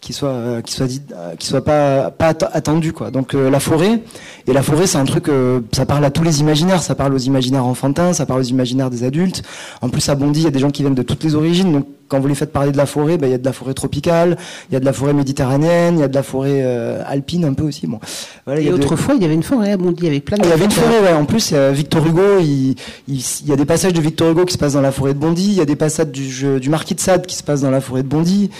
[0.00, 1.02] qui soit qui soit dit,
[1.38, 3.10] qui soit pas pas attendu, quoi.
[3.10, 4.02] Donc la forêt
[4.46, 5.30] et la forêt, c'est un truc,
[5.72, 8.90] ça parle à tous les imaginaires, ça parle aux imaginaires enfantins, ça parle aux imaginaires
[8.90, 9.42] des adultes.
[9.80, 11.72] En plus à Bondy, il y a des gens qui viennent de toutes les origines,
[11.72, 13.52] donc quand vous les faites parler de la forêt, ben, il y a de la
[13.52, 14.36] forêt tropicale,
[14.70, 17.44] il y a de la forêt méditerranéenne, il y a de la forêt euh, alpine
[17.44, 17.86] un peu aussi.
[17.86, 18.00] Bon,
[18.46, 19.20] voilà, et autrefois, de...
[19.20, 20.42] il y avait une forêt à Bondy avec plein de.
[20.42, 21.12] Ah, il y avait une forêt, ouais.
[21.12, 22.74] En plus, euh, Victor Hugo, il,
[23.08, 25.14] il, il, y a des passages de Victor Hugo qui se passent dans la forêt
[25.14, 27.42] de Bondy, il y a des passages du, jeu, du Marquis de Sade qui se
[27.42, 28.50] passent dans la forêt de Bondy,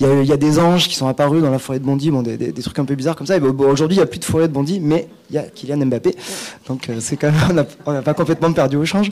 [0.00, 2.10] il y, a, y a des anges qui sont apparus dans la forêt de Bondy,
[2.10, 3.36] bon, des, des, des trucs un peu bizarres comme ça.
[3.36, 5.42] Et bon, aujourd'hui, il n'y a plus de forêt de Bondy, mais il y a
[5.42, 6.14] Kylian Mbappé,
[6.68, 9.10] donc euh, c'est quand même, on n'a pas complètement perdu au change.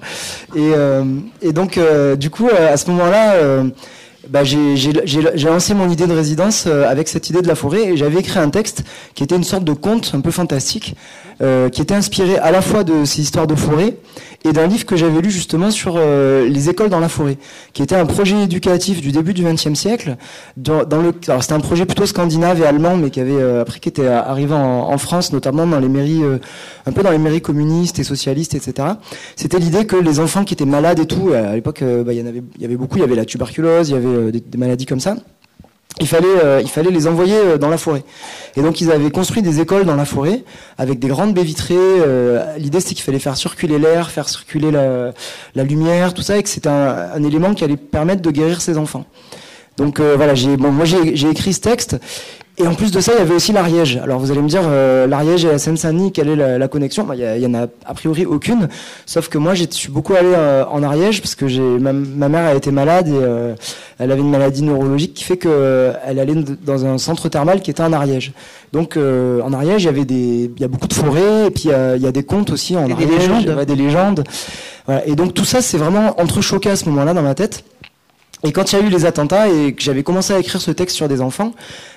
[0.54, 1.02] Et, euh,
[1.40, 3.36] et donc, euh, du coup, à ce moment-là
[4.28, 7.96] bah, j'ai lancé mon idée de résidence euh, avec cette idée de la forêt et
[7.96, 10.94] j'avais écrit un texte qui était une sorte de conte un peu fantastique,
[11.40, 13.96] euh, qui était inspiré à la fois de ces histoires de forêt
[14.44, 17.36] et d'un livre que j'avais lu justement sur euh, les écoles dans la forêt,
[17.72, 20.16] qui était un projet éducatif du début du XXe siècle.
[20.56, 23.88] Dans, le, c'était un projet plutôt scandinave et allemand, mais qui avait euh, après qui
[23.88, 26.38] était arrivé en, France, notamment dans les mairies, euh,
[26.86, 28.88] un peu dans les mairies communistes et socialistes, etc.
[29.36, 32.22] C'était l'idée que les enfants qui étaient malades et tout, à l'époque, bah, il y
[32.22, 34.58] en avait, il y avait beaucoup, il y avait la tuberculose, il y avait des
[34.58, 35.16] maladies comme ça
[35.98, 38.04] il fallait, euh, il fallait les envoyer euh, dans la forêt.
[38.56, 40.44] Et donc ils avaient construit des écoles dans la forêt
[40.78, 41.74] avec des grandes baies vitrées.
[41.78, 45.12] Euh, L'idée c'était qu'il fallait faire circuler l'air, faire circuler la,
[45.54, 48.60] la, lumière, tout ça, et que c'était un, un, élément qui allait permettre de guérir
[48.60, 49.04] ces enfants.
[49.80, 51.96] Donc euh, voilà, bon, moi j'ai écrit ce texte
[52.60, 53.96] et en plus de ça, il y avait aussi l'Ariège.
[54.02, 57.04] Alors vous allez me dire, euh, l'Ariège et la Seine-Saint-Denis, quelle est la, connexion?
[57.04, 58.68] Bah, Il y, en a a priori aucune.
[59.06, 62.46] Sauf que moi, je suis beaucoup allé euh, en Ariège parce que j'ai ma, mère
[62.46, 63.54] a été malade et euh,
[63.98, 67.70] elle avait une maladie neurologique qui fait que elle allait dans un centre thermal qui
[67.70, 68.32] était en Ariège.
[68.72, 71.68] Donc en Ariège, il y avait des, il y a beaucoup de forêts et puis
[71.96, 73.64] il y a des contes aussi en Ariège, des légendes.
[73.64, 74.24] des légendes.
[74.86, 75.06] Voilà.
[75.06, 77.64] Et donc tout ça, c'est vraiment entrechoqué à ce moment-là dans ma tête.
[78.42, 80.70] Et quand il y a eu les attentats et que j'avais commencé à écrire ce
[80.70, 81.52] texte sur des enfants,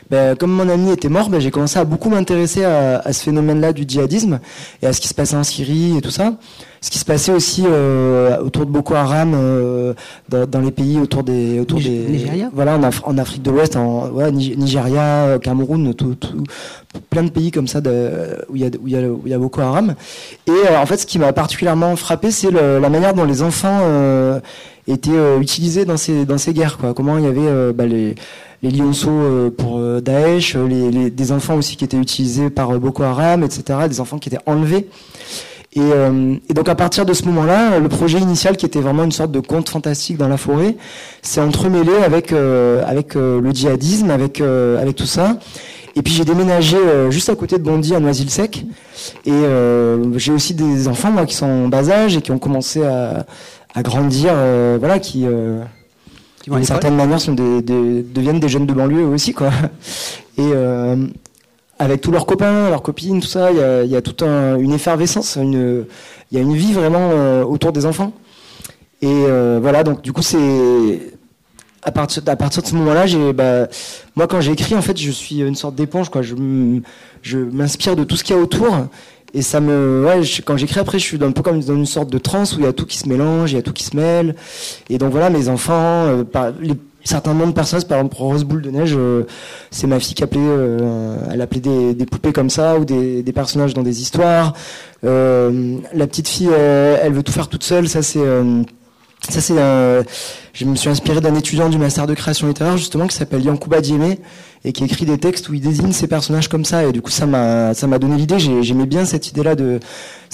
[0.10, 3.24] ben, comme mon ami était mort, ben, j'ai commencé à beaucoup m'intéresser à, à, ce
[3.24, 4.40] phénomène-là du djihadisme
[4.82, 6.34] et à ce qui se passait en Syrie et tout ça.
[6.84, 9.94] Ce qui se passait aussi euh, autour de Boko Haram euh,
[10.28, 12.50] dans, dans, les pays autour des autour des Nigeria?
[12.54, 16.44] voilà en, en, Afrique de l'Ouest, en ouais, Nigeria, Cameroun, tout, tout,
[17.10, 19.22] plein de pays comme ça de, où il y a où il y a, où
[19.26, 19.96] il y a Boko Haram.
[20.46, 23.80] Et euh, en fait, ce qui m'a particulièrement frappé, c'est la manière dont les enfants
[23.84, 24.42] euh,
[24.86, 26.78] étaient euh, utilisés dans ces dans ces guerres.
[26.78, 26.94] Quoi.
[26.94, 28.16] Comment il y avait euh, bah, les
[28.62, 33.04] les lionceaux euh, pour Daesh, les, les, des enfants aussi qui étaient utilisés par Boko
[33.04, 33.88] Haram, etc.
[33.88, 34.90] Des enfants qui étaient enlevés.
[35.76, 35.82] Et,
[36.50, 39.32] et, donc à partir de ce moment-là, le projet initial qui était vraiment une sorte
[39.32, 40.76] de conte fantastique dans la forêt,
[41.24, 45.40] s'est entremêlé avec avec le djihadisme, avec avec tout ça.
[45.96, 46.78] Et puis j'ai déménagé
[47.10, 48.66] juste à côté de Bondy à Noisy-le-Sec.
[49.26, 49.42] Et
[50.18, 53.26] j'ai aussi des enfants moi qui sont en bas âge et qui ont commencé à,
[53.74, 55.62] à grandir, euh, voilà, qui, euh,
[56.48, 59.50] d'une certaine manière, sont des, deviennent des jeunes de banlieue aussi, quoi.
[60.38, 60.96] Et euh,
[61.84, 65.38] avec tous leurs copains, leurs copines, tout ça, il y a, toute un, une effervescence,
[65.38, 65.86] il
[66.32, 68.14] y a une vie vraiment euh, autour des enfants.
[69.02, 71.12] Et euh, voilà, donc du coup, c'est
[71.82, 73.68] à partir, de ce moment-là, bah,
[74.16, 76.22] moi, quand j'ai écrit, en fait, je suis une sorte d'éponge, quoi.
[76.22, 78.88] Je, m'inspire de tout ce qu'il y a autour
[79.36, 80.06] et ça me,
[80.46, 82.66] quand j'écris après, je suis un peu comme dans une sorte de transe où il
[82.66, 84.36] y a tout qui se mélange, il y a tout qui se mêle.
[84.90, 86.24] Et donc voilà, mes enfants, euh,
[86.62, 89.24] les, certains noms de personnages, par exemple Rose Boule de Neige, euh,
[89.72, 93.24] c'est ma fille qui appelait, euh, elle appelait des, des, poupées comme ça ou des,
[93.24, 94.54] des personnages dans des histoires.
[95.04, 98.24] Euh, la petite fille, elle veut tout faire toute seule, ça c'est
[99.30, 99.56] ça, c'est
[100.54, 103.82] je me suis inspiré d'un étudiant du master de création littéraire, justement, qui s'appelle Yankouba
[103.82, 104.20] Diémé,
[104.66, 106.86] et qui écrit des textes où il désigne ses personnages comme ça.
[106.86, 108.40] Et du coup, ça m'a, ça m'a donné l'idée.
[108.40, 109.80] J'aimais bien cette idée-là de,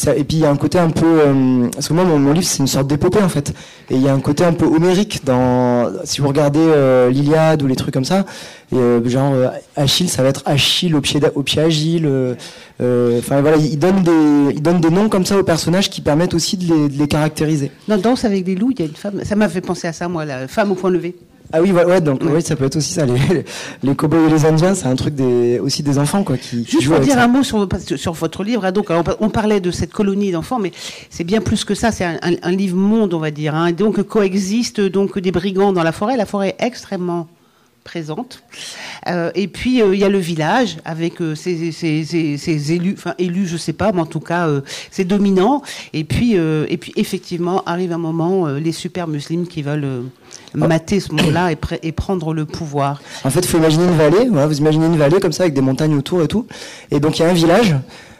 [0.07, 2.45] et puis il y a un côté un peu, euh, parce que moi, mon, livre,
[2.45, 3.53] c'est une sorte d'épopée, en fait.
[3.89, 7.63] Et il y a un côté un peu homérique dans, si vous regardez euh, l'Iliade
[7.63, 8.25] ou les trucs comme ça,
[8.73, 9.33] euh, genre,
[9.75, 12.05] Achille, ça va être Achille au pied, au agile,
[12.81, 16.01] euh, enfin voilà, il donne des, il donne des noms comme ça aux personnages qui
[16.01, 17.71] permettent aussi de les, de les caractériser.
[17.87, 19.21] Dans Danse avec des loups, il y a une femme.
[19.25, 21.15] Ça m'a fait penser à ça, moi, la femme au point levé.
[21.51, 23.05] Ah oui, ouais, donc oui, ça peut être aussi ça.
[23.05, 23.43] Les,
[23.83, 26.63] les cowboys et les indiens, c'est un truc des, aussi des enfants, quoi, qui.
[26.63, 28.65] Juste pour dire un mot sur, sur votre livre.
[28.65, 30.71] Hein, donc, on parlait de cette colonie d'enfants, mais
[31.09, 31.91] c'est bien plus que ça.
[31.91, 33.55] C'est un, un, livre monde, on va dire.
[33.55, 36.17] Hein, donc, coexistent donc des brigands dans la forêt.
[36.17, 37.27] La forêt est extrêmement
[37.83, 38.43] présente.
[39.07, 43.47] Euh, et puis euh, il y a le village avec euh, ses, élus, enfin élus,
[43.47, 44.47] je sais pas, mais en tout cas
[44.91, 45.63] ses dominants.
[45.93, 50.03] Et puis et puis effectivement arrive un moment les super musulmans qui veulent
[50.53, 53.01] mater ce monde-là et, prendre le pouvoir.
[53.23, 54.27] En fait, il faut imaginer une vallée.
[54.29, 56.47] Voilà, vous imaginez une vallée comme ça avec des montagnes autour et tout.
[56.91, 57.75] Et donc il y a un village.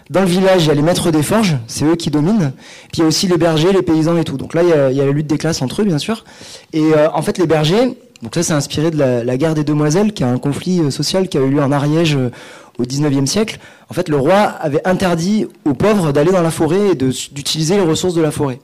[0.09, 2.51] Dans le village, il y a les maîtres des forges, c'est eux qui dominent.
[2.91, 4.37] Puis il y a aussi les bergers, les paysans et tout.
[4.37, 6.25] Donc là, il y a, la lutte des classes entre eux, bien sûr.
[6.73, 10.11] Et en fait, les bergers, donc ça, c'est inspiré de la, la, guerre des demoiselles,
[10.13, 12.31] qui est un conflit euh, social qui a eu lieu en Ariège euh,
[12.77, 13.59] au 19e siècle.
[13.89, 17.83] En fait, le roi avait interdit aux pauvres d'aller dans la forêt et d'utiliser les
[17.83, 18.59] ressources de la forêt.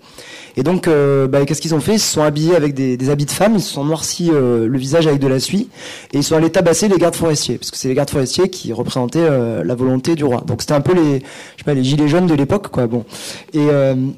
[0.57, 1.95] Et donc, euh, bah, qu'est-ce qu'ils ont fait?
[1.95, 4.77] Ils se sont habillés avec des, habits de femmes, ils se sont noircis euh, le
[4.77, 5.69] visage avec de la suie,
[6.13, 8.73] et ils sont allés tabasser les gardes forestiers, parce que c'est les gardes forestiers qui
[8.73, 10.43] représentaient euh, la volonté du roi.
[10.45, 12.87] Donc c'était un peu les, je sais pas, les gilets jaunes de l'époque, quoi.
[12.87, 13.05] Bon.
[13.53, 13.67] Et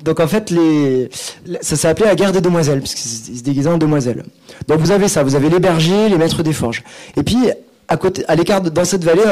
[0.03, 1.09] donc en fait, les,
[1.61, 4.23] ça s'est appelé la guerre des demoiselles, parce qu'ils se déguisaient en demoiselles.
[4.67, 6.83] Donc vous avez ça, vous avez les bergers, les maîtres des forges,
[7.15, 7.37] et puis
[7.87, 9.23] à côté, à l'écart dans cette vallée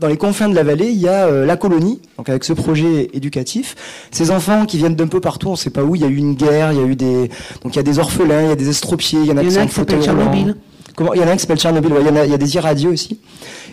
[0.00, 2.54] dans les confins de la vallée, il y a euh, la colonie, donc avec ce
[2.54, 3.76] projet éducatif.
[4.10, 5.94] Ces enfants qui viennent d'un peu partout, on ne sait pas où.
[5.94, 7.30] Il y a eu une guerre, il y a eu des,
[7.62, 9.44] donc il y a des orphelins, il y a des estropiés, il y en a
[9.44, 10.56] qui sont s'appelle Tchernobyl.
[10.96, 11.92] Comment Il y en a un qui s'appelle Tchernobyl.
[12.00, 13.20] il, y en a, il y a des irradiés aussi.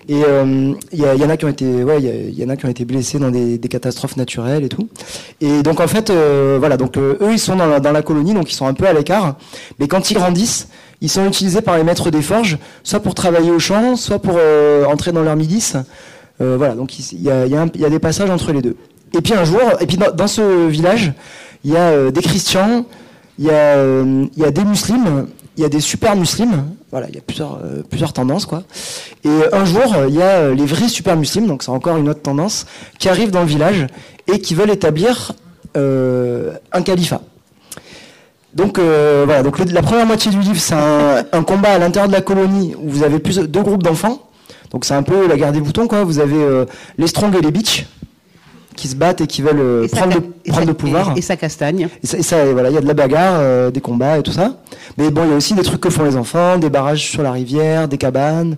[0.09, 2.65] Et euh, il, y en a qui ont été, ouais, il y, en a qui
[2.65, 4.87] ont été blessés dans des, catastrophes naturelles et tout.
[5.41, 8.55] Et donc en fait, euh, voilà, donc eux ils sont dans la, colonie, donc ils
[8.55, 9.35] sont un peu à l'écart.
[9.79, 10.69] Mais quand ils grandissent,
[11.01, 14.39] ils sont utilisés par les maîtres des forges, soit pour travailler au champ, soit pour
[14.87, 15.75] entrer dans leur milice.
[16.41, 18.75] Euh, voilà, donc il y a, des passages entre les deux.
[19.15, 21.13] Et puis un jour, et puis dans, ce village,
[21.63, 22.85] il y a euh, des chrétiens,
[23.39, 25.25] il y, y a des musulmans,
[25.57, 26.65] il y a des super musulmans.
[26.91, 28.63] Voilà, il y a plusieurs, plusieurs tendances, quoi.
[29.23, 32.21] Et un jour, il y a les vrais super musulmans, donc c'est encore une autre
[32.21, 32.65] tendance,
[32.99, 33.87] qui arrivent dans le village
[34.27, 35.33] et qui veulent établir
[35.75, 37.21] euh, un califat.
[38.53, 42.21] Donc euh, voilà, la première moitié du livre, c'est un, combat à l'intérieur de la
[42.21, 44.29] colonie où vous avez plus deux groupes d'enfants.
[44.71, 45.87] Donc c'est un peu la guerre des boutons.
[46.03, 46.65] Vous avez
[46.97, 47.85] les Strong et les Beach
[48.77, 51.17] qui se battent et qui veulent prendre, le, prendre le pouvoir.
[51.17, 51.89] Et, ça castagne.
[52.01, 54.57] Et ça, voilà, il y a de la bagarre, des combats et tout ça.
[54.97, 57.23] Mais bon, il y a aussi des trucs que font les enfants, des barrages sur
[57.23, 58.55] la rivière, des cabanes,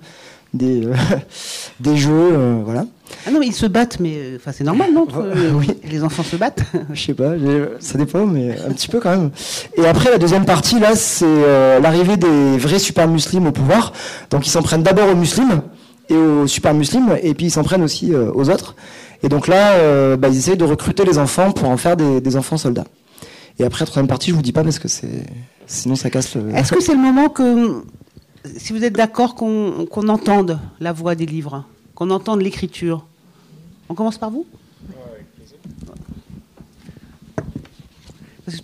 [0.53, 0.88] des,
[1.79, 2.86] des jeux, voilà.
[3.27, 5.69] Ah non, mais ils se battent, mais euh, enfin c'est normal, non euh, oui.
[5.89, 7.34] Les enfants se battent Je sais pas,
[7.79, 9.32] ça dépend, mais un petit peu quand même.
[9.75, 13.93] Et après, la deuxième partie, là, c'est euh, l'arrivée des vrais super musulmans au pouvoir.
[14.29, 15.63] Donc ils s'en prennent d'abord aux musulmans
[16.10, 18.75] et aux super musulmans, et puis ils s'en prennent aussi aux autres.
[19.21, 22.58] Et donc là, bah, ils essayent de recruter les enfants pour en faire des, enfants
[22.58, 22.86] soldats.
[23.58, 25.25] Et après, la troisième partie, je vous dis pas parce que c'est
[25.67, 26.55] sinon ça casse le.
[26.55, 27.84] Est-ce que c'est le moment que,
[28.58, 31.65] si vous êtes d'accord, qu'on entende la voix des livres
[31.99, 33.05] qu'on entende l'écriture.
[33.89, 34.45] On commence par vous?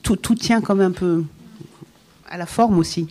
[0.02, 1.26] Tout, tout, tient comme un peu
[2.30, 3.08] à la forme aussi.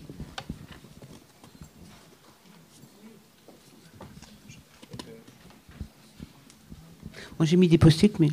[7.39, 8.29] Moi j'ai mis des post-it, mais.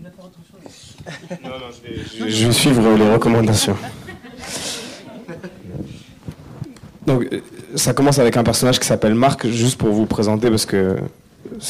[0.00, 0.10] Non,
[1.44, 3.76] non, je vais, je vais suivre les recommandations.
[7.08, 7.40] Donc, euh,
[7.74, 10.96] ça commence avec un personnage qui s'appelle Marc, juste pour vous présenter, parce que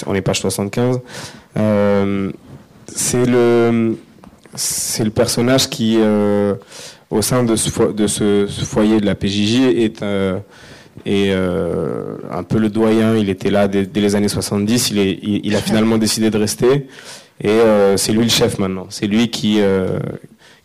[0.07, 1.01] on est page 75.
[1.57, 2.33] Euh,
[2.87, 3.97] c'est le,
[4.55, 6.55] c'est le personnage qui, euh,
[7.11, 10.03] au sein de ce, de ce, foyer de la PJJ, est,
[11.09, 13.17] est un peu le doyen.
[13.17, 14.91] Il était là dès, les années 70.
[14.91, 16.89] Il, est, il, a finalement décidé de rester.
[17.41, 17.59] Et
[17.97, 18.87] c'est lui le chef maintenant.
[18.91, 19.61] C'est lui qui,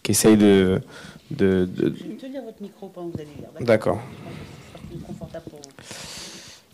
[0.01, 0.82] qui essaye de.
[1.32, 1.89] de, de...
[2.19, 3.65] Tenir votre micro pendant que vous allez lire.
[3.65, 3.99] D'accord?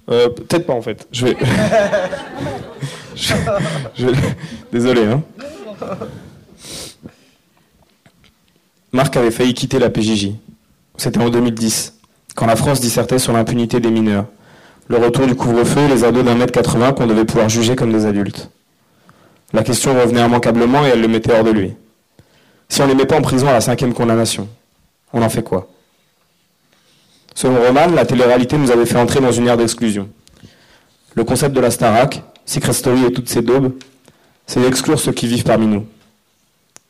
[0.10, 1.08] Euh, peut-être pas en fait.
[1.12, 1.38] Je vais.
[4.71, 5.05] Désolé.
[5.05, 5.21] Hein.
[8.91, 10.32] Marc avait failli quitter la PJJ.
[10.97, 11.98] C'était en 2010,
[12.39, 14.23] quand la France dissertait sur l'impunité des mineurs.
[14.88, 17.91] Le retour du couvre-feu et les ados d'un mètre 80 qu'on devait pouvoir juger comme
[17.91, 18.49] des adultes.
[19.52, 21.73] La question revenait immanquablement et elle le mettait hors de lui.
[22.69, 24.47] Si on ne les met pas en prison à la cinquième condamnation,
[25.12, 25.67] on en fait quoi?
[27.36, 30.08] Selon Roman, la télé-réalité nous avait fait entrer dans une ère d'exclusion.
[31.15, 33.73] Le concept de la Starac, Secret Story et toutes ces daubes,
[34.47, 35.86] c'est d'exclure ceux qui vivent parmi nous.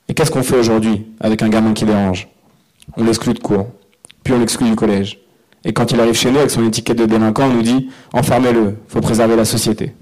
[0.10, 2.28] Et qu'est-ce qu'on fait aujourd'hui avec un gamin qui dérange
[2.98, 3.66] On l'exclut de cours,
[4.24, 5.20] puis on l'exclut du collège.
[5.66, 8.78] Et quand il arrive chez nous avec son étiquette de délinquant, on nous dit Enfermez-le,
[8.88, 9.94] faut préserver la société.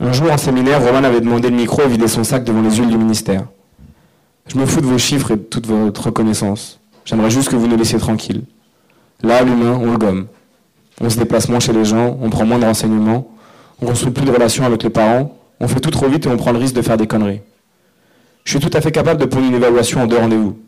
[0.00, 2.70] Un jour en séminaire, Roman avait demandé le micro et vidé son sac devant les
[2.76, 3.46] huiles du ministère.
[4.46, 6.78] Je me fous de vos chiffres et de toute votre reconnaissance.
[7.04, 8.42] J'aimerais juste que vous nous laissiez tranquilles.
[9.22, 10.26] Là, l'humain, on le gomme.
[11.00, 13.28] On se déplace moins chez les gens, on prend moins de renseignements,
[13.80, 16.36] on construit plus de relations avec les parents, on fait tout trop vite et on
[16.36, 17.40] prend le risque de faire des conneries.
[18.44, 20.58] Je suis tout à fait capable de prendre une évaluation en deux rendez-vous.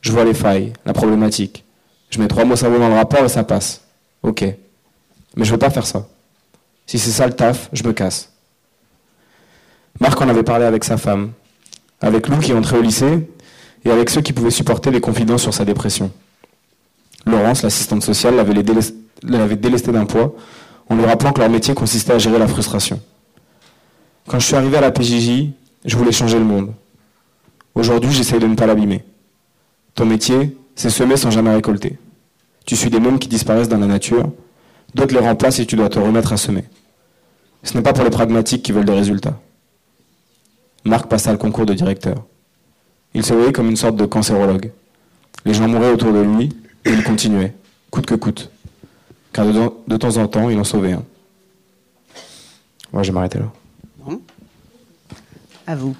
[0.00, 1.64] Je vois les failles, la problématique.
[2.14, 3.80] Je mets trois mots cerveau dans le rapport et ça passe.
[4.22, 4.44] Ok.
[5.34, 6.06] Mais je veux pas faire ça.
[6.86, 8.30] Si c'est ça le taf, je me casse.
[9.98, 11.32] Marc en avait parlé avec sa femme,
[12.00, 13.28] avec Lou qui entrait au lycée,
[13.84, 16.12] et avec ceux qui pouvaient supporter les confidences sur sa dépression.
[17.26, 20.36] Laurence, l'assistante sociale, l'avait délesté d'un poids
[20.88, 23.00] en lui rappelant que leur métier consistait à gérer la frustration.
[24.28, 25.48] Quand je suis arrivé à la PJJ,
[25.84, 26.74] je voulais changer le monde.
[27.74, 29.04] Aujourd'hui, j'essaye de ne pas l'abîmer.
[29.96, 31.98] Ton métier, c'est semer sans jamais récolter.
[32.64, 34.30] Tu suis des mômes qui disparaissent dans la nature,
[34.94, 36.64] d'autres les remplacent et tu dois te remettre à semer.
[37.62, 39.38] Ce n'est pas pour les pragmatiques qui veulent des résultats.
[40.84, 42.24] Marc passa le concours de directeur.
[43.14, 44.70] Il se voyait comme une sorte de cancérologue.
[45.44, 46.50] Les gens mouraient autour de lui,
[46.84, 47.54] et il continuait,
[47.90, 48.50] coûte que coûte.
[49.32, 51.04] Car de, temps en temps, il en sauvait un.
[52.92, 53.50] Moi, je vais m'arrêter là.
[55.66, 55.96] À vous.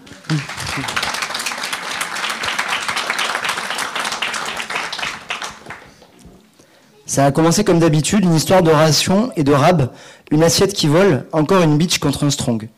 [7.06, 9.90] Ça a commencé comme d'habitude, une histoire de ration et de rab,
[10.30, 12.68] une assiette qui vole, encore une bitch contre un strong.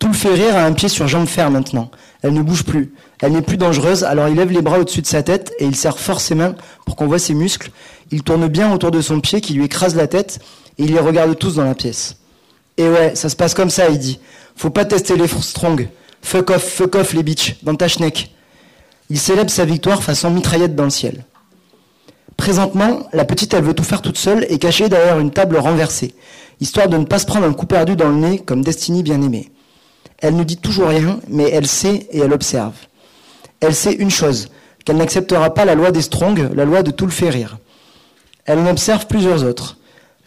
[0.00, 1.88] Tout le fait rire a un pied sur jambe ferme maintenant.
[2.22, 2.92] Elle ne bouge plus.
[3.20, 5.76] Elle n'est plus dangereuse, alors il lève les bras au-dessus de sa tête et il
[5.76, 7.70] serre fort ses mains pour qu'on voit ses muscles.
[8.10, 10.40] Il tourne bien autour de son pied qui lui écrase la tête
[10.78, 12.16] et il les regarde tous dans la pièce.
[12.78, 14.18] Et ouais, ça se passe comme ça, il dit.
[14.56, 15.88] Faut pas tester les strong.
[16.20, 18.32] Fuck off, fuck off les bitches, dans ta schneck.
[19.08, 21.24] Il célèbre sa victoire façon mitraillette dans le ciel.
[22.36, 26.14] Présentement, la petite, elle veut tout faire toute seule et cachée derrière une table renversée,
[26.60, 29.20] histoire de ne pas se prendre un coup perdu dans le nez comme Destiny bien
[29.22, 29.50] aimée.
[30.18, 32.74] Elle ne dit toujours rien, mais elle sait et elle observe.
[33.60, 34.48] Elle sait une chose,
[34.84, 37.58] qu'elle n'acceptera pas la loi des Strongs, la loi de tout le faire rire.
[38.44, 39.78] Elle en observe plusieurs autres.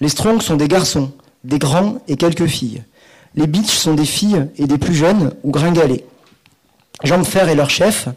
[0.01, 1.12] Les Strongs sont des garçons,
[1.43, 2.84] des grands et quelques filles.
[3.36, 6.06] Les Bitch sont des filles et des plus jeunes ou gringalés.
[7.03, 8.08] Jean Fer est leur chef,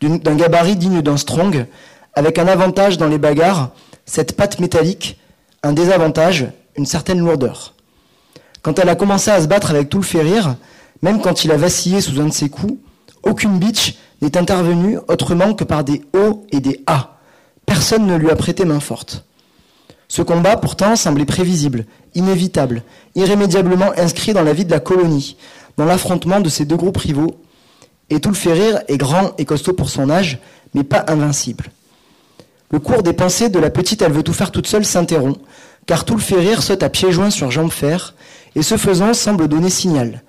[0.00, 1.66] d'un gabarit digne d'un Strong,
[2.14, 3.70] avec un avantage dans les bagarres,
[4.04, 5.18] cette patte métallique,
[5.62, 6.46] un désavantage,
[6.76, 7.74] une certaine lourdeur.
[8.62, 10.56] Quand elle a commencé à se battre avec tout le férir,
[11.02, 12.74] même quand il a vacillé sous un de ses coups,
[13.22, 17.18] aucune bitch n'est intervenue autrement que par des O et des A.
[17.66, 19.24] Personne ne lui a prêté main forte.
[20.08, 22.82] Ce combat, pourtant, semblait prévisible, inévitable,
[23.14, 25.36] irrémédiablement inscrit dans la vie de la colonie,
[25.76, 27.40] dans l'affrontement de ces deux groupes rivaux.
[28.10, 30.40] Et tout le férir est grand et costaud pour son âge,
[30.74, 31.70] mais pas invincible.
[32.72, 35.40] Le cours des pensées de la petite Elle veut tout faire toute seule s'interrompt,
[35.86, 38.14] car tout le férir saute à pieds joints sur jambes fer,
[38.54, 40.22] et ce faisant semble donner signal.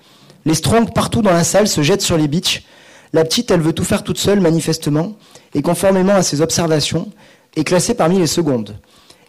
[0.44, 2.64] Les strongs partout dans la salle se jettent sur les bitches.
[3.12, 5.12] La petite, elle veut tout faire toute seule, manifestement,
[5.54, 7.12] et conformément à ses observations,
[7.54, 8.76] est classée parmi les secondes.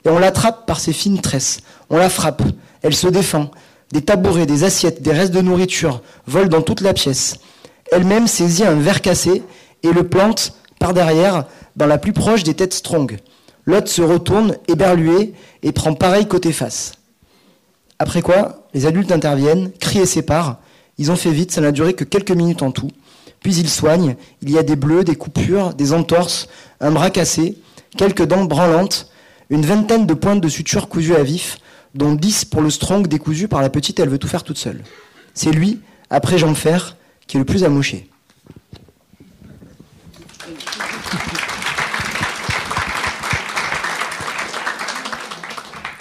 [0.06, 1.60] Et on l'attrape par ses fines tresses.
[1.92, 2.42] On la frappe.
[2.82, 3.52] Elle se défend.
[3.92, 7.36] Des tabourets, des assiettes, des restes de nourriture volent dans toute la pièce.
[7.92, 9.44] Elle-même saisit un verre cassé
[9.84, 11.46] et le plante par derrière
[11.76, 13.20] dans la plus proche des têtes strong.
[13.66, 16.94] L'autre se retourne, éberlué, et prend pareil côté face.
[18.00, 20.60] Après quoi, les adultes interviennent, crient et séparent.
[20.98, 22.92] Ils ont fait vite, ça n'a duré que quelques minutes en tout.
[23.42, 24.16] Puis ils soignent.
[24.42, 26.48] Il y a des bleus, des coupures, des entorses,
[26.82, 27.58] un bras cassé,
[27.98, 29.10] quelques dents branlantes,
[29.50, 31.60] une vingtaine de pointes de suture cousues à vif,
[31.94, 34.84] dont dix pour le strong décousu par la petite, elle veut tout faire toute seule.
[35.34, 36.98] C'est lui, après Jean Fer,
[37.28, 38.10] qui est le plus amoché.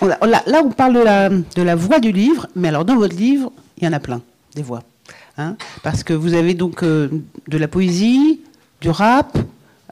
[0.03, 3.53] Là, on parle de la, de la voix du livre, mais alors dans votre livre,
[3.79, 4.21] il y en a plein,
[4.55, 4.83] des voix.
[5.39, 7.09] Hein Parce que vous avez donc euh,
[7.49, 8.41] de la poésie,
[8.81, 9.39] du rap,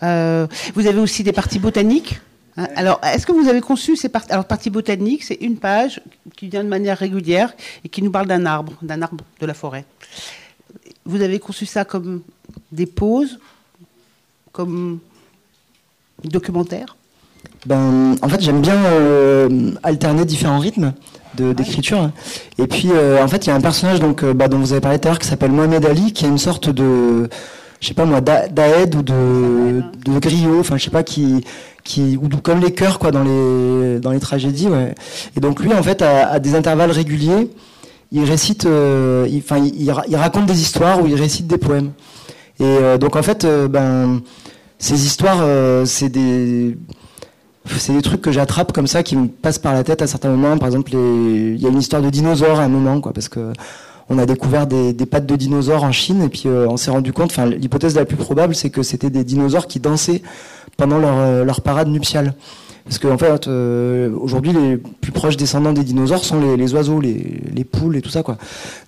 [0.02, 2.20] euh, vous avez aussi des parties botaniques.
[2.56, 6.02] Hein alors, est-ce que vous avez conçu ces parties Alors, partie botanique, c'est une page
[6.36, 7.52] qui vient de manière régulière
[7.84, 9.84] et qui nous parle d'un arbre, d'un arbre de la forêt.
[11.04, 12.22] Vous avez conçu ça comme
[12.72, 13.38] des pauses,
[14.52, 14.98] comme
[16.24, 16.96] documentaire?
[17.66, 20.92] Ben, en fait, j'aime bien euh, alterner différents rythmes
[21.36, 22.10] d'écriture.
[22.58, 24.72] Et puis, euh, en fait, il y a un personnage donc, euh, bah, dont vous
[24.72, 27.30] avez parlé tout à l'heure qui s'appelle Mohamed Ali, qui est une sorte de,
[27.80, 31.42] je sais pas moi, d'Aed ou de, de griot, enfin, je sais pas, qui,
[31.82, 34.94] qui, ou comme les chœurs, quoi, dans les, dans les tragédies, ouais.
[35.34, 37.50] Et donc, lui, en fait, à, des intervalles réguliers,
[38.12, 41.92] il récite, enfin, il, il, raconte des histoires ou il récite des poèmes.
[42.58, 44.20] Et donc, en fait, ben,
[44.78, 45.42] ces histoires,
[45.86, 46.76] c'est des,
[47.66, 50.30] c'est des trucs que j'attrape comme ça qui me passent par la tête à certains
[50.30, 50.56] moments.
[50.58, 53.52] Par exemple, il y a une histoire de dinosaures à un moment, parce que
[54.10, 57.12] on a découvert des, pattes de dinosaures en Chine et puis euh, on s'est rendu
[57.12, 57.30] compte.
[57.30, 60.20] Enfin, l'hypothèse la plus probable, c'est que c'était des dinosaures qui dansaient
[60.76, 62.34] pendant leur, euh, leur parade nuptiale.
[62.84, 67.00] Parce qu'en en fait, euh, aujourd'hui, les plus proches descendants des dinosaures sont les, oiseaux,
[67.00, 68.38] les, poules et tout ça, quoi.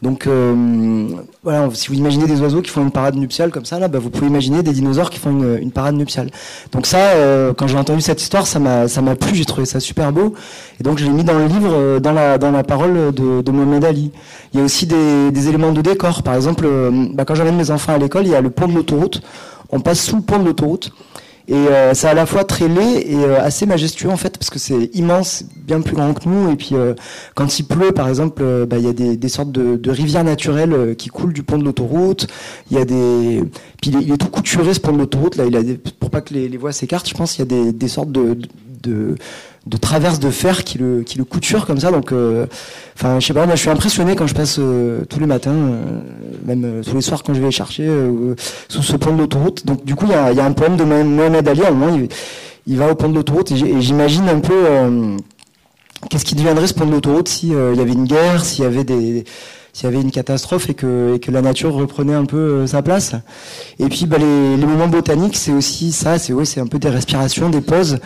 [0.01, 1.09] Donc, euh,
[1.43, 3.99] voilà, si vous imaginez des oiseaux qui font une parade nuptiale comme ça, là, bah,
[3.99, 6.31] vous pouvez imaginer des dinosaures qui font une, parade nuptiale.
[6.73, 9.67] Donc ça, euh, quand j'ai entendu cette histoire, ça m'a, ça m'a plu, j'ai trouvé
[9.67, 10.35] ça super beau,
[10.81, 13.51] et donc je l'ai mis dans le livre, dans la, dans la parole de, de
[13.51, 14.11] Mohamed Ali.
[14.53, 16.23] Il y a aussi des, éléments de décor.
[16.23, 16.69] Par exemple,
[17.15, 19.23] bah, quand j'amène mes enfants à l'école, il y a le pont de l'autoroute.
[19.71, 20.93] On passe sous le pont de l'autoroute.
[21.49, 24.51] Et euh, c'est à la fois très laid et euh, assez majestueux en fait, parce
[24.51, 26.51] que c'est immense, bien plus grand que nous.
[26.53, 26.95] Et puis euh,
[27.35, 31.09] quand il pleut, par exemple, bah, il y a des, sortes de, rivières naturelles qui
[31.09, 32.27] coulent du pont de l'autoroute.
[32.71, 33.43] Il y a des,
[33.81, 35.45] puis il est, tout couturé ce pont de l'autoroute là.
[35.47, 38.39] Il pour pas que les, voies s'écartent, je pense, il y a des, sortes de
[39.67, 41.91] de traverses de fer qui le, qui le couture comme ça.
[41.91, 42.47] Donc, euh,
[42.97, 45.53] enfin, je sais pas, moi je suis impressionné quand je passe euh, tous les matins,
[45.53, 46.01] euh,
[46.45, 47.89] même tous les soirs quand je vais chercher
[48.69, 49.65] sous ce pont de l'autoroute.
[49.67, 51.63] Donc, du coup, il y a, y a, un poème de Mohamed Ali.
[51.63, 52.09] À un moment, il,
[52.67, 54.55] il va au pont de l'autoroute et j'imagine un peu
[56.11, 58.67] qu'est-ce qui deviendrait ce pont de l'autoroute si il y avait une guerre, s'il y
[58.67, 59.25] avait des
[59.75, 62.83] s'il y avait une catastrophe et que, et que la nature reprenait un peu sa
[62.83, 63.15] place.
[63.79, 66.79] Et puis bah, les, les moments botaniques, c'est aussi ça, c'est ouais, c'est un peu
[66.79, 67.99] des respirations, des pauses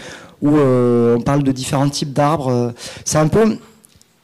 [0.42, 2.72] où euh, on parle de différents types d'arbres.
[3.04, 3.58] C'est un peu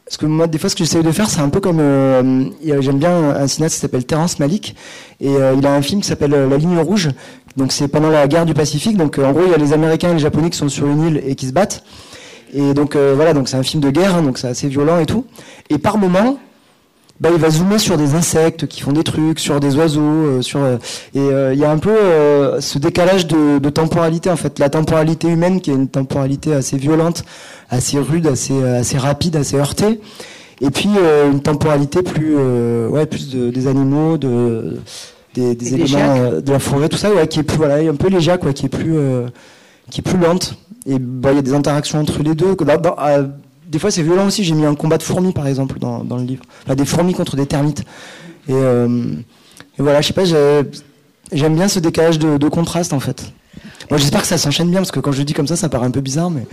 [0.05, 2.45] parce que moi, des fois, ce que j'essaie de faire, c'est un peu comme euh,
[2.63, 4.77] j'aime bien un cinéaste qui s'appelle Terrence Malick
[5.21, 7.11] et euh, il a un film qui s'appelle La Ligne Rouge.
[7.57, 8.97] Donc c'est pendant la guerre du Pacifique.
[8.97, 11.03] Donc en gros, il y a les Américains et les Japonais qui sont sur une
[11.07, 11.83] île et qui se battent.
[12.53, 15.07] Et donc voilà, donc c'est un film de guerre, hein, donc c'est assez violent et
[15.07, 15.25] tout.
[15.71, 16.39] Et par moment,
[17.23, 20.43] bah, il va zoomer sur des insectes qui font des trucs, sur des oiseaux, euh,
[20.43, 20.79] sur euh,
[21.15, 21.95] et euh, il y a un peu
[22.59, 26.77] ce décalage de, de, temporalité en fait, la temporalité humaine qui est une temporalité assez
[26.77, 27.25] violente,
[27.71, 30.01] assez rude, assez assez rapide, assez heurtée,
[30.61, 30.89] et puis
[31.33, 32.37] une temporalité plus
[32.89, 34.81] ouais plus de, des animaux, de
[35.35, 38.09] des, des éléments de la forêt, tout ça, ouais, qui est plus voilà, un peu
[38.09, 38.97] léger quoi, qui est plus
[39.91, 40.57] qui est plus lente.
[40.87, 42.57] Et bah, il y a des interactions entre les deux.
[42.57, 42.97] Dans, dans,
[43.73, 44.45] des fois c'est violent aussi.
[44.45, 46.45] J'ai mis un combat de fourmis par exemple dans, dans le livre.
[46.69, 47.81] Des fourmis contre des termites.
[48.49, 49.15] Et, euh,
[49.79, 53.33] voilà, je sais pas, j'aime bien ce décalage de, de, contraste en fait.
[53.91, 55.87] Moi, j'espère que ça s'enchaîne bien, parce que quand je dis comme ça, ça paraît
[55.87, 56.47] un peu bizarre, mais.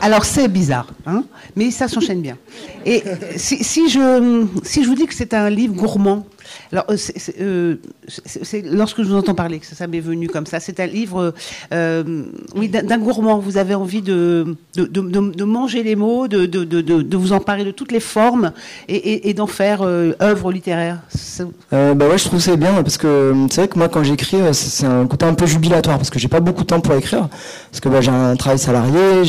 [0.00, 1.24] Alors, c'est bizarre, hein,
[1.56, 2.36] mais ça s'enchaîne bien.
[2.84, 3.02] Et
[3.36, 6.24] si, si, je, si je vous dis que c'est un livre gourmand,
[6.72, 6.96] alors, euh,
[7.40, 7.76] euh,
[8.08, 10.60] c'est lorsque je vous entends parler que ça, m'est venu comme ça.
[10.60, 11.34] C'est un livre,
[11.72, 12.24] euh,
[12.54, 13.38] d'un gourmand.
[13.38, 14.56] Vous avez envie de,
[15.44, 18.52] manger les mots, de, de, vous emparer de toutes les formes
[18.88, 21.00] et, d'en faire œuvre littéraire.
[21.70, 24.86] bah ouais, je trouve ça bien parce que c'est vrai que moi, quand j'écris, c'est
[24.86, 27.28] un côté un peu jubilatoire parce que j'ai pas beaucoup de temps pour écrire
[27.70, 29.24] parce que bah, j'ai un travail salarié,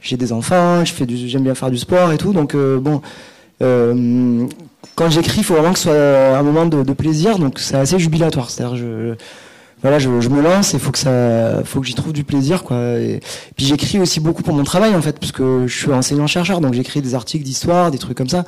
[0.00, 3.00] j'ai des enfants, je fais j'aime bien faire du sport et tout, donc bon.
[4.98, 8.00] Quand j'écris, il faut vraiment que ce soit un moment de, plaisir, donc c'est assez
[8.00, 8.50] jubilatoire.
[8.50, 9.14] C'est-à-dire, je,
[9.80, 12.64] voilà, je, je, me lance et faut que ça, faut que j'y trouve du plaisir,
[12.64, 12.98] quoi.
[12.98, 13.20] Et,
[13.56, 16.60] puis j'écris aussi beaucoup pour mon travail, en fait, parce que je suis enseignant chercheur,
[16.60, 18.44] donc j'écris des articles d'histoire, des trucs comme ça.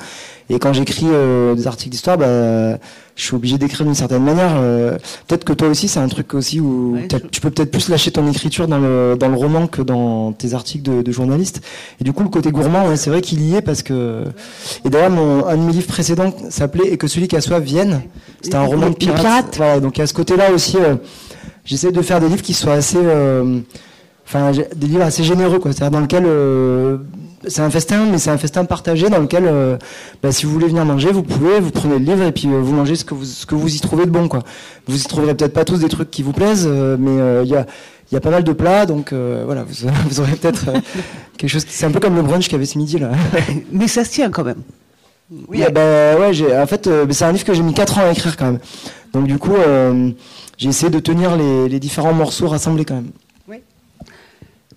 [0.51, 2.77] Et quand j'écris euh, des articles d'histoire, bah,
[3.15, 4.57] je suis obligé d'écrire d'une certaine manière.
[4.57, 4.99] Euh,
[5.29, 6.99] peut-être que toi aussi, c'est un truc aussi où
[7.31, 10.53] tu peux peut-être plus lâcher ton écriture dans le dans le roman que dans tes
[10.55, 11.63] articles de, de journaliste.
[12.01, 14.25] Et du coup, le côté gourmand, ouais, c'est vrai qu'il y est parce que.
[14.85, 17.63] Et d'ailleurs, mon un de mes livres précédents s'appelait Et que celui qui a soif
[17.63, 18.03] vienne.
[18.43, 19.55] C'était un roman de pirate.
[19.57, 20.77] Voilà, donc à ce côté-là aussi.
[20.77, 20.97] Euh,
[21.65, 23.61] j'essaie de faire des livres qui soient assez, euh,
[24.33, 25.73] enfin, des livres assez généreux, quoi.
[25.73, 26.99] C'est-à-dire dans lequel euh,
[27.49, 29.77] c'est un festin, mais c'est un festin partagé dans lequel, euh,
[30.23, 32.73] bah, si vous voulez venir manger, vous pouvez, vous prenez le livre et puis vous
[32.73, 34.41] mangez ce que vous, ce que vous y trouvez de bon, quoi.
[34.87, 37.67] Vous y trouverez peut-être pas tous des trucs qui vous plaisent, mais il y a
[38.13, 40.65] il y a pas mal de plats, donc voilà, vous, vous aurez peut-être
[41.37, 41.65] quelque chose.
[41.69, 43.13] C'est un peu comme le brunch qu'il y avait ce midi là.
[43.73, 44.63] Mais ça se tient quand même.
[45.47, 48.11] Oui, bah, ouais, j'ai, en fait, c'est un livre que j'ai mis 4 ans à
[48.11, 48.59] écrire quand même.
[49.13, 49.55] Donc du coup,
[50.61, 53.11] j'ai essayé de tenir les, différents morceaux rassemblés quand même.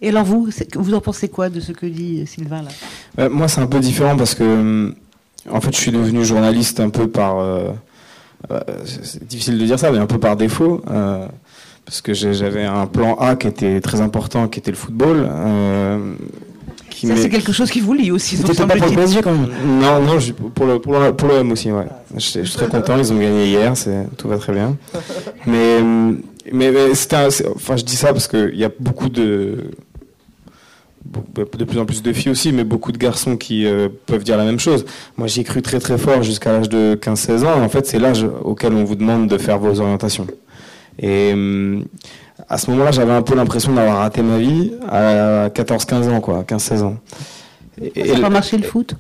[0.04, 2.70] Et alors vous, vous en pensez quoi de ce que dit Sylvain là?
[3.20, 4.94] Euh, Moi, c'est un peu différent parce que,
[5.50, 7.70] en fait, je suis devenu journaliste un peu par, euh,
[8.52, 10.82] euh, c'est difficile de dire ça, mais un peu par défaut.
[11.86, 15.30] parce que j'avais un plan A qui était très important, qui était le football.
[16.92, 18.36] Ça, c'est quelque chose qui vous lie aussi.
[18.36, 20.18] C'était pas pour le PSG quand même Non, non,
[20.54, 21.88] pour le, pour le, pour le M aussi, ouais.
[22.16, 23.74] Je, suis très content, ils ont gagné hier,
[24.18, 24.76] tout va très bien.
[25.46, 25.80] Mais,
[26.52, 29.72] mais, c'était enfin, je dis ça parce qu'il y a beaucoup de,
[31.36, 34.38] de plus en plus de filles aussi, mais beaucoup de garçons qui euh, peuvent dire
[34.38, 34.86] la même chose.
[35.18, 37.62] Moi, j'y ai cru très très fort jusqu'à l'âge de 15-16 ans.
[37.62, 40.28] En fait, c'est l'âge auquel on vous demande de faire vos orientations.
[41.00, 41.34] Et
[42.50, 46.44] à ce moment-là, j'avais un peu l'impression d'avoir raté ma vie à 14-15 ans, quoi,
[46.44, 46.98] 15-16 ans.
[47.96, 48.96] Et, ça n'a pas marché le foot?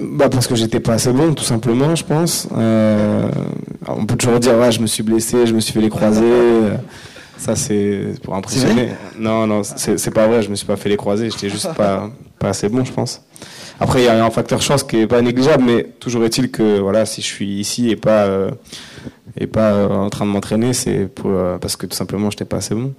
[0.00, 2.48] Bah parce que j'étais pas assez bon, tout simplement, je pense.
[2.56, 3.28] Euh,
[3.86, 6.22] on peut toujours dire, ouais, je me suis blessé, je me suis fait les croisés.
[7.38, 8.90] Ça, c'est pour impressionner.
[9.18, 12.10] Non, non, c'est pas vrai, je me suis pas fait les croisés, j'étais juste pas,
[12.38, 13.22] pas assez bon, je pense.
[13.80, 16.78] Après, il y a un facteur chance qui est pas négligeable, mais toujours est-il que,
[16.78, 18.50] voilà, si je suis ici et pas, euh,
[19.38, 22.58] et pas euh, en train de m'entraîner, c'est euh, parce que tout simplement j'étais pas
[22.58, 22.92] assez bon.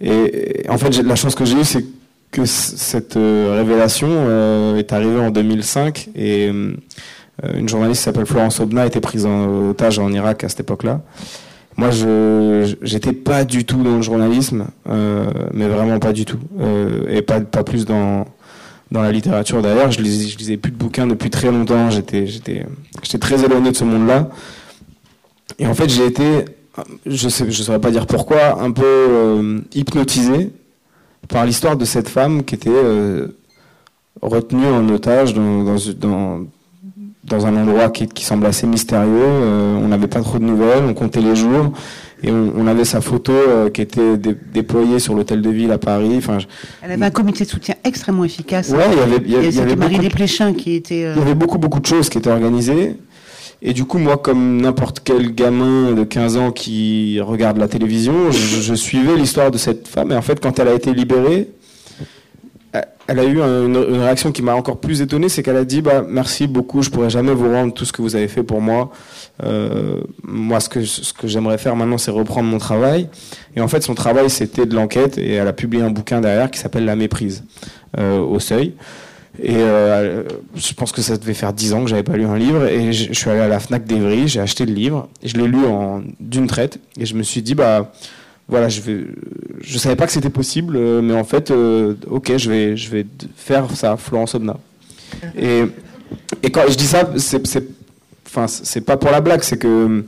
[0.00, 1.84] Et, en fait, la chance que j'ai eue, c'est
[2.30, 8.86] que cette euh, révélation est arrivée en 2005 et une journaliste qui s'appelle Florence Obna
[8.86, 11.00] été prise en otage en Irak à cette époque-là.
[11.80, 16.40] Moi, je j'étais pas du tout dans le journalisme, mais vraiment pas du tout,
[17.08, 18.26] et pas pas plus dans
[18.90, 19.90] dans la littérature d'ailleurs.
[19.90, 21.90] Je lisais, plus de bouquins depuis très longtemps.
[21.90, 22.66] J'étais j'étais
[23.02, 24.28] j'étais très éloigné de ce monde-là.
[25.58, 26.44] Et en fait, j'ai été,
[27.06, 30.52] je ne je saurais pas dire pourquoi, un peu euh, hypnotisé
[31.28, 33.28] par l'histoire de cette femme qui était euh,
[34.22, 36.46] retenue en otage dans, dans, dans,
[37.32, 39.10] un endroit qui, qui semble assez mystérieux.
[39.12, 41.72] Euh, on n'avait pas trop de nouvelles, on comptait les jours.
[42.22, 43.32] Et on, avait sa photo
[43.72, 44.18] qui était
[44.52, 46.16] déployée sur l'hôtel de ville à Paris.
[46.18, 46.36] Enfin,
[46.82, 48.68] Elle avait un comité de soutien extrêmement efficace.
[48.68, 51.00] Ouais, il y avait, il y, avait, y avait Marie Desplechin qui était.
[51.00, 52.96] Il y avait beaucoup beaucoup de choses qui étaient organisées.
[53.62, 58.30] Et du coup, moi, comme n'importe quel gamin de 15 ans qui regarde la télévision,
[58.30, 60.12] je, suivais l'histoire de cette femme.
[60.12, 61.48] Et en fait, quand elle a été libérée,
[63.10, 66.04] elle a eu une, réaction qui m'a encore plus étonné, c'est qu'elle a dit bah
[66.08, 68.92] merci beaucoup, je pourrais jamais vous rendre tout ce que vous avez fait pour moi.
[69.42, 73.08] Euh, moi, ce que j'aimerais faire maintenant, c'est reprendre mon travail.
[73.56, 76.52] Et en fait, son travail, c'était de l'enquête, et elle a publié un bouquin derrière
[76.52, 77.42] qui s'appelle La méprise
[77.98, 78.74] euh, au seuil.
[79.42, 80.22] Et euh,
[80.54, 82.66] je pense que ça devait faire dix ans que j'avais pas lu un livre.
[82.66, 85.48] Et je, suis allé à la Fnac d'Evry, j'ai acheté le livre, et je l'ai
[85.48, 85.58] lu
[86.20, 86.78] d'une traite.
[86.96, 87.90] Et je me suis dit, bah
[88.50, 89.06] voilà, je vais,
[89.60, 92.90] je savais pas que c'était possible, euh, mais en fait, euh, ok, je vais, je
[92.90, 94.56] vais faire ça, Florence Obna.
[95.36, 95.64] Et,
[96.42, 97.64] et quand je dis ça, c'est, c'est,
[98.26, 100.04] enfin, c'est pas pour la blague, c'est que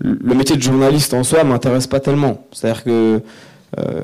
[0.00, 2.46] le métier de journaliste en soi m'intéresse pas tellement.
[2.52, 3.20] C'est-à-dire que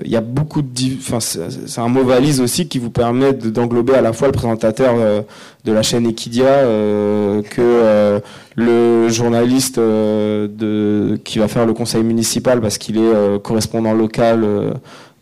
[0.05, 3.95] il y a beaucoup de, enfin, c'est un mot valise aussi qui vous permet d'englober
[3.95, 5.23] à la fois le présentateur euh,
[5.64, 8.21] de la chaîne Equidia euh, que
[8.57, 14.45] le journaliste de, qui va faire le conseil municipal parce qu'il est correspondant local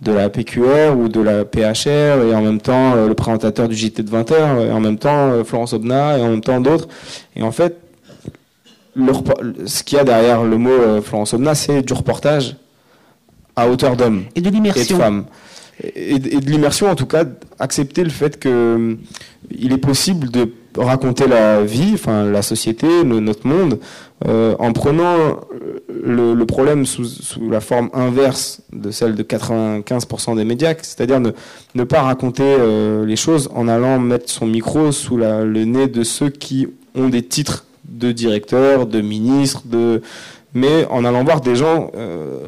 [0.01, 4.03] de la PQR ou de la PHR et en même temps le présentateur du JT
[4.03, 6.89] de 20h et en même temps Florence Obna et en même temps d'autres.
[7.37, 7.77] Et en fait,
[8.97, 12.57] ce qu'il y a derrière le mot Florence Obna, c'est du reportage
[13.59, 14.83] à hauteur d'homme et de l'immersion.
[14.83, 15.25] Et de femmes.
[15.95, 17.25] Et, de l'immersion, en tout cas,
[17.59, 18.95] accepter le fait que euh,
[19.51, 23.79] il est possible de raconter la vie, enfin la société, notre monde,
[24.27, 27.07] euh, en prenant euh, le, problème sous,
[27.49, 31.31] la forme inverse de celle de 95% des médias, c'est-à-dire ne,
[31.75, 32.57] ne, pas raconter
[33.07, 37.23] les choses en allant mettre son micro sous le nez de ceux qui ont des
[37.23, 40.03] titres de directeur, de ministre, de
[40.55, 42.47] mais en allant voir des gens euh,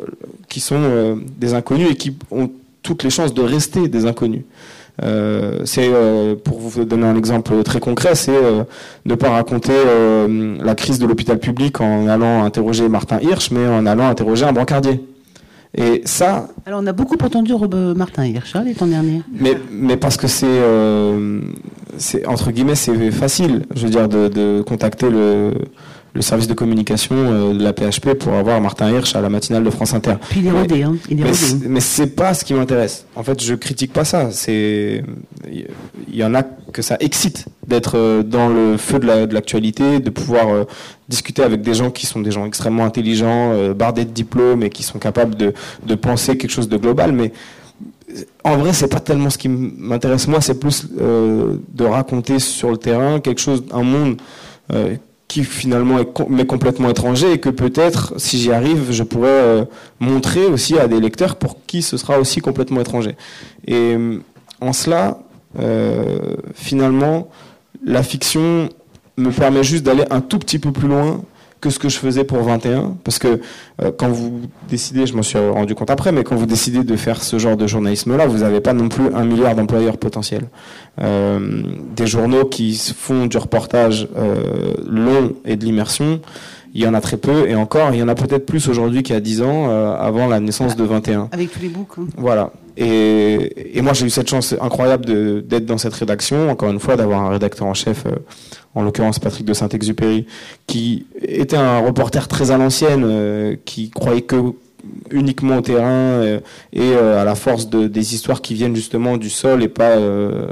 [0.48, 2.50] qui sont euh, des inconnus et qui ont
[2.82, 4.42] toutes les chances de rester des inconnus.
[5.02, 5.88] Euh, c'est
[6.44, 8.38] pour vous donner un exemple très concret, c'est
[9.06, 9.72] ne pas raconter
[10.62, 14.52] la crise de l'hôpital public en allant interroger Martin Hirsch, mais en allant interroger un
[14.52, 15.04] brancardier.
[15.74, 16.48] Et ça.
[16.66, 17.52] Alors on a beaucoup entendu
[17.96, 19.22] Martin Hirsch hein, les temps derniers.
[19.32, 20.60] Mais, mais parce que c'est,
[21.96, 25.52] c'est entre guillemets, c'est facile, je veux dire, de, de contacter le
[26.14, 29.64] le service de communication euh, de la PHP pour avoir Martin Hirsch à la matinale
[29.64, 30.14] de France Inter.
[30.28, 30.96] Puis il est rodé, hein.
[31.08, 31.68] Il est mais, rodé.
[31.68, 33.06] mais c'est pas ce qui m'intéresse.
[33.14, 34.30] En fait, je critique pas ça.
[34.32, 35.04] C'est,
[35.50, 40.10] il y en a que ça excite d'être euh, dans le feu de l'actualité, de
[40.10, 40.64] pouvoir euh,
[41.08, 44.82] discuter avec des gens qui sont des gens extrêmement intelligents, bardés de diplômes et qui
[44.82, 45.52] sont capables de,
[45.84, 47.12] de penser quelque chose de global.
[47.12, 47.32] Mais
[48.44, 52.76] en vrai, c'est pas tellement ce qui m'intéresse moi, c'est plus de raconter sur le
[52.76, 54.20] terrain quelque chose, un monde
[55.30, 59.64] qui finalement est complètement étranger et que peut-être, si j'y arrive, je pourrais euh,
[60.00, 63.14] montrer aussi à des lecteurs pour qui ce sera aussi complètement étranger.
[63.64, 64.18] Et euh,
[64.60, 65.20] en cela,
[65.60, 67.28] euh, finalement,
[67.84, 68.70] la fiction
[69.18, 71.22] me permet juste d'aller un tout petit peu plus loin
[71.60, 72.96] que ce que je faisais pour 21.
[73.04, 73.40] Parce que
[73.82, 76.96] euh, quand vous décidez, je m'en suis rendu compte après, mais quand vous décidez de
[76.96, 80.48] faire ce genre de journalisme-là, vous n'avez pas non plus un milliard d'employeurs potentiels.
[81.00, 81.62] Euh,
[81.96, 86.20] des journaux qui font du reportage euh, long et de l'immersion,
[86.74, 89.02] il y en a très peu, et encore, il y en a peut-être plus aujourd'hui
[89.02, 91.28] qu'il y a 10 ans, euh, avant la naissance de 21.
[91.32, 91.98] Avec tous les boucs.
[91.98, 92.06] Hein.
[92.16, 92.52] Voilà.
[92.76, 95.04] Et, et, moi, j'ai eu cette chance incroyable
[95.44, 98.06] d'être dans cette rédaction, encore une fois, d'avoir un rédacteur en chef
[98.74, 100.26] en l'occurrence Patrick de Saint-Exupéry,
[100.66, 104.36] qui était un reporter très à l'ancienne, euh, qui croyait que
[105.10, 106.40] uniquement au terrain euh,
[106.72, 109.98] et euh, à la force de, des histoires qui viennent justement du sol et pas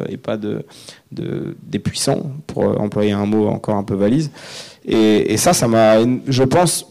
[0.08, 0.66] et pas de,
[1.12, 4.30] de, des puissants pour employer un mot encore un peu valise
[4.89, 6.86] et, ça ça m'a je pense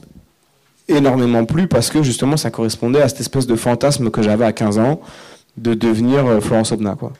[0.88, 4.54] énormément plu parce que justement ça correspondait à cette espèce de fantasme que j'avais à
[4.54, 5.02] 15 ans
[5.58, 7.14] de devenir Florence Obna quoi.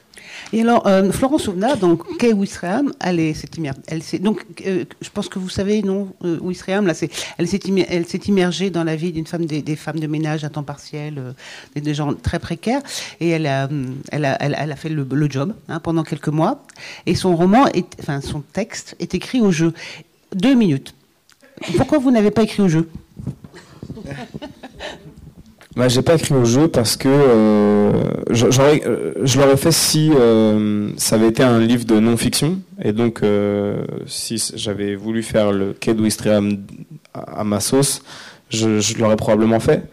[0.52, 5.28] Et alors, euh, Florence Ouvna, donc, Kay Wisreham, elle est, s'est, donc, euh, je pense
[5.28, 6.94] que vous savez, non, euh, là,
[7.38, 11.18] elle s'est, immergée dans la vie d'une femme, des, femmes de ménage à temps partiel,
[11.18, 11.32] euh,
[11.78, 12.80] des, gens très précaires,
[13.20, 13.68] et elle a,
[14.10, 16.64] elle a, elle, a fait le, job hein, pendant quelques mois.
[17.04, 19.74] Et son roman, est, enfin, son texte est écrit au jeu.
[20.34, 20.94] Deux minutes.
[21.76, 22.88] Pourquoi vous n'avez pas écrit au jeu
[25.78, 27.92] bah, j'ai pas écrit au jeu parce que euh,
[28.30, 33.22] euh, je l'aurais fait si euh, ça avait été un livre de non-fiction et donc
[34.06, 36.64] si j'avais voulu faire le quai d'Ouistreham
[37.14, 38.02] à, ma sauce,
[38.50, 39.84] je, je l'aurais probablement fait.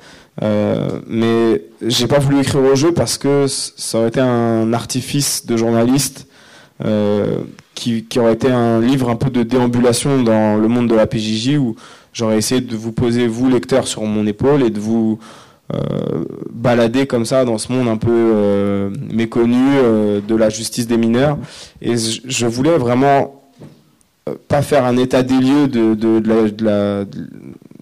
[0.42, 5.56] Mais j'ai pas voulu écrire au jeu parce que ça aurait été un artifice de
[5.56, 6.26] journaliste
[7.74, 11.08] qui, qui aurait été un livre un peu de déambulation dans le monde de la
[11.08, 11.76] PJJ où
[12.14, 15.20] j'aurais essayé de vous poser vous lecteur sur mon épaule et de vous
[15.74, 20.86] euh, balader comme ça dans ce monde un peu euh, méconnu euh, de la justice
[20.86, 21.40] des mineurs.
[21.82, 23.42] Et je voulais vraiment
[24.48, 27.08] pas faire un état des lieux de, la, de,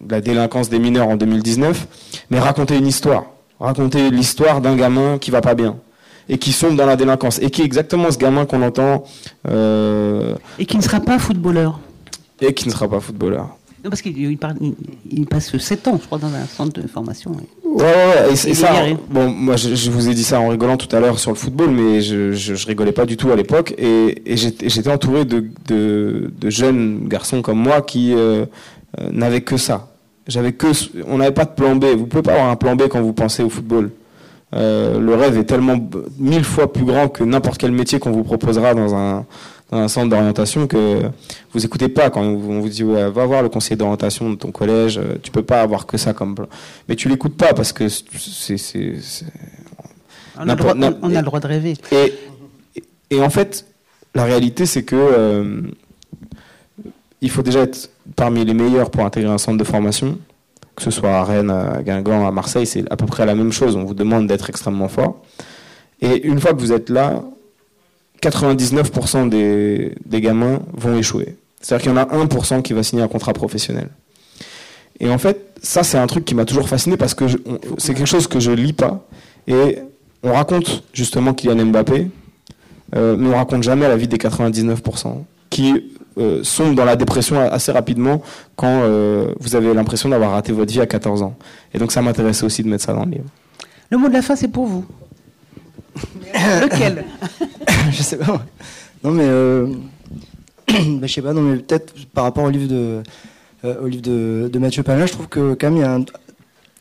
[0.10, 3.26] la, délinquance des mineurs en 2019, mais raconter une histoire.
[3.60, 5.76] Raconter l'histoire d'un gamin qui va pas bien
[6.30, 9.04] et qui sombre dans la délinquance et qui est exactement ce gamin qu'on entend.
[9.48, 10.36] Euh...
[10.60, 11.80] Et qui ne sera pas footballeur.
[12.42, 13.50] Et qui ne sera pas footballeur.
[13.84, 17.32] Non, parce qu'il il, passe 7 ans, je crois, dans un centre de formation.
[17.66, 18.70] Ouais, ouais, et, ça,
[19.10, 21.70] bon, moi, je, vous ai dit ça en rigolant tout à l'heure sur le football,
[21.72, 26.32] mais je, je, rigolais pas du tout à l'époque, et, et j'étais entouré de, de,
[26.40, 28.46] de, jeunes garçons comme moi qui euh,
[29.02, 29.90] euh, n'avaient que ça.
[30.30, 30.68] J'avais que,
[31.06, 31.84] on n'avait pas de plan B.
[31.98, 33.92] Vous pouvez pas avoir un plan B quand vous pensez au football.
[34.54, 35.78] Euh, le rêve est tellement
[36.20, 39.26] mille fois plus grand que n'importe quel métier qu'on vous proposera dans un
[39.74, 41.02] un centre d'orientation que
[41.54, 44.98] vous écoutez pas quand on vous dit va voir le conseiller d'orientation de ton collège,
[44.98, 46.36] euh, tu peux pas avoir que ça comme
[46.88, 48.58] mais tu l'écoutes pas parce que c'est
[50.38, 51.76] on, a le droit de rêver.
[51.92, 52.14] Et,
[53.12, 53.66] et en fait,
[54.16, 55.62] la réalité c'est que euh,
[57.22, 60.18] il faut déjà être parmi les meilleurs pour intégrer un centre de formation
[60.76, 63.52] que ce soit à Rennes, à Guingamp, à Marseille, c'est à peu près la même
[63.52, 63.76] chose.
[63.76, 65.22] On vous demande d'être extrêmement fort.
[66.02, 67.24] Et une fois que vous êtes là,
[68.22, 71.36] 99% des, gamins vont échouer.
[71.60, 73.90] C'est-à-dire qu'il y en a 1% qui va signer un contrat professionnel.
[75.00, 77.26] Et en fait, ça, c'est un truc qui m'a toujours fasciné parce que
[77.78, 79.06] c'est quelque chose que je lis pas.
[79.48, 79.80] Et
[80.24, 82.08] on raconte justement Kylian Mbappé,
[82.96, 87.40] euh, mais on raconte jamais la vie des 99% qui euh, sont dans la dépression
[87.40, 88.22] assez rapidement
[88.56, 91.36] quand euh, vous avez l'impression d'avoir raté votre vie à 14 ans.
[91.74, 93.26] Et donc ça m'intéressait aussi de mettre ça dans le livre.
[93.90, 94.86] Le mot de la fin, c'est pour vous.
[96.34, 97.06] Lequel
[97.92, 98.44] Je sais pas.
[99.04, 99.28] Non mais,
[100.68, 101.34] bah, je sais pas.
[101.34, 103.04] Non mais peut-être par rapport au livre de,
[103.64, 106.06] au livre de, de Mathieu Palin, je trouve que quand même il y a un,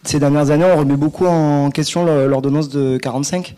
[0.04, 3.54] ces dernières années, on remet beaucoup en question l'ordonnance de 45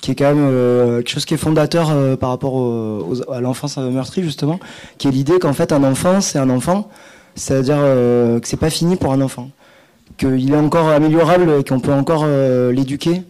[0.00, 2.54] qui est quand même euh, quelque chose qui est fondateur euh, par rapport
[3.32, 4.58] à l'enfance meurtrie justement,
[4.98, 6.88] qui est l'idée qu'en fait un enfant c'est un enfant,
[7.34, 9.50] c'est-à-dire euh, que c'est pas fini pour un enfant,
[10.16, 13.22] qu'il est encore améliorable, qu'on peut encore l'éduquer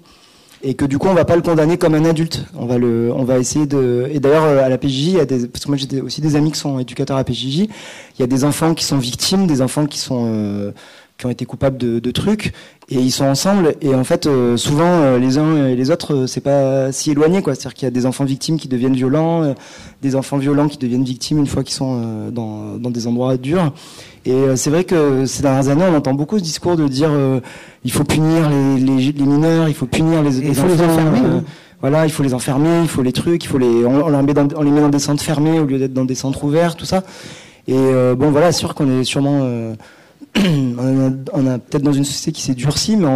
[0.63, 2.45] et que du coup on va pas le condamner comme un adulte.
[2.55, 4.09] On va le, on va essayer de.
[4.11, 6.35] Et d'ailleurs à la PJJ, il y a des, parce que moi j'ai aussi des
[6.35, 7.69] amis qui sont éducateurs à PJJ, il
[8.21, 10.73] y a des enfants qui sont victimes, des enfants qui sont
[11.19, 12.53] qui ont été coupables de, de, trucs
[12.91, 16.15] et ils sont ensemble et en fait euh, souvent euh, les uns et les autres
[16.15, 17.55] euh, c'est pas si éloigné quoi.
[17.55, 19.55] C'est-à-dire qu'il y a des enfants victimes qui deviennent violents
[20.03, 23.73] des enfants violents qui deviennent victimes une fois qu'ils sont dans, dans des endroits durs.
[24.25, 27.11] Et c'est vrai que ces dernières années on entend beaucoup ce discours de dire
[27.85, 30.81] il faut punir les, les, les, mineurs il faut punir les, les il faut les
[30.83, 31.45] enfermer hein.
[31.81, 34.35] voilà il faut les enfermer il faut les trucs il faut les on, on, met
[34.35, 36.77] dans, on les met dans des centres fermés au lieu d'être dans des centres ouverts
[36.77, 37.03] tout ça.
[37.69, 37.75] Et
[38.17, 39.75] bon voilà sûr qu'on est sûrement
[41.33, 43.07] on a, peut-être dans une société qui s'est durcie, mais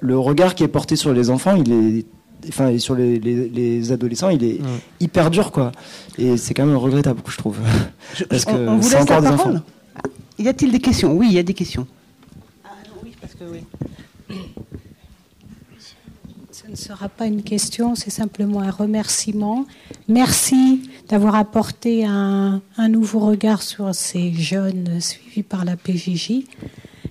[0.00, 2.06] le regard qui est porté sur les enfants, il est
[2.48, 4.60] enfin sur les, adolescents, il est
[4.98, 5.72] hyper dur quoi.
[6.18, 7.58] Et c'est quand même regrettable, je trouve.
[8.28, 9.62] parce que on, vous laisse encore la parole.
[10.38, 11.12] Y a-t-il des questions?
[11.12, 11.86] Oui, il y a des questions.
[12.64, 12.70] Ah
[13.04, 14.36] oui, parce que oui.
[16.70, 19.66] Ce ne sera pas une question, c'est simplement un remerciement.
[20.06, 26.44] Merci d'avoir apporté un, nouveau regard sur ces jeunes suivis par la PJJ.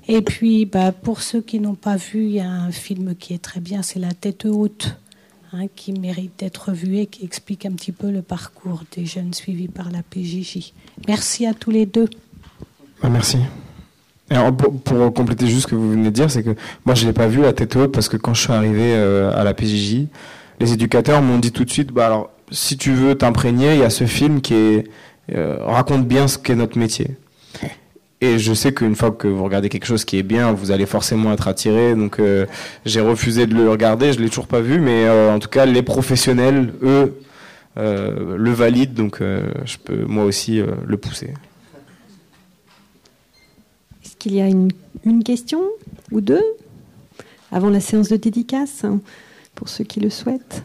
[0.08, 3.34] Et puis, bah, pour ceux qui n'ont pas vu, il y a un film qui
[3.34, 4.96] est très bien, c'est La tête haute,
[5.52, 9.34] hein, qui mérite d'être vu et qui explique un petit peu le parcours des jeunes
[9.34, 10.72] suivis par la PJJ.
[11.06, 12.08] Merci à tous les deux.
[13.02, 13.10] Bah,
[14.30, 14.52] merci
[14.84, 16.56] pour, compléter juste ce que vous venez de dire, c'est que
[16.86, 19.32] moi je l'ai pas vu la tête haute parce que quand je suis arrivé euh,
[19.34, 20.08] à la PJJ,
[20.60, 23.84] les éducateurs m'ont dit tout de suite, bah alors si tu veux t'imprégner, il y
[23.84, 24.88] a ce film qui est,
[25.34, 27.18] euh, raconte bien ce qu'est notre métier.
[28.22, 30.86] Et je sais qu'une fois que vous regardez quelque chose qui est bien, vous allez
[30.86, 31.96] forcément être attiré.
[31.96, 32.46] Donc euh,
[32.86, 35.84] j'ai refusé de le regarder, je l'ai toujours pas vu, mais en tout cas les
[35.84, 37.18] professionnels, eux,
[37.78, 41.34] le valident, donc je peux moi aussi le pousser
[44.20, 44.72] qu'il y a une,
[45.24, 45.62] question
[46.12, 46.44] ou deux
[47.52, 48.86] avant la séance de dédicace
[49.56, 50.64] pour ceux qui le souhaitent?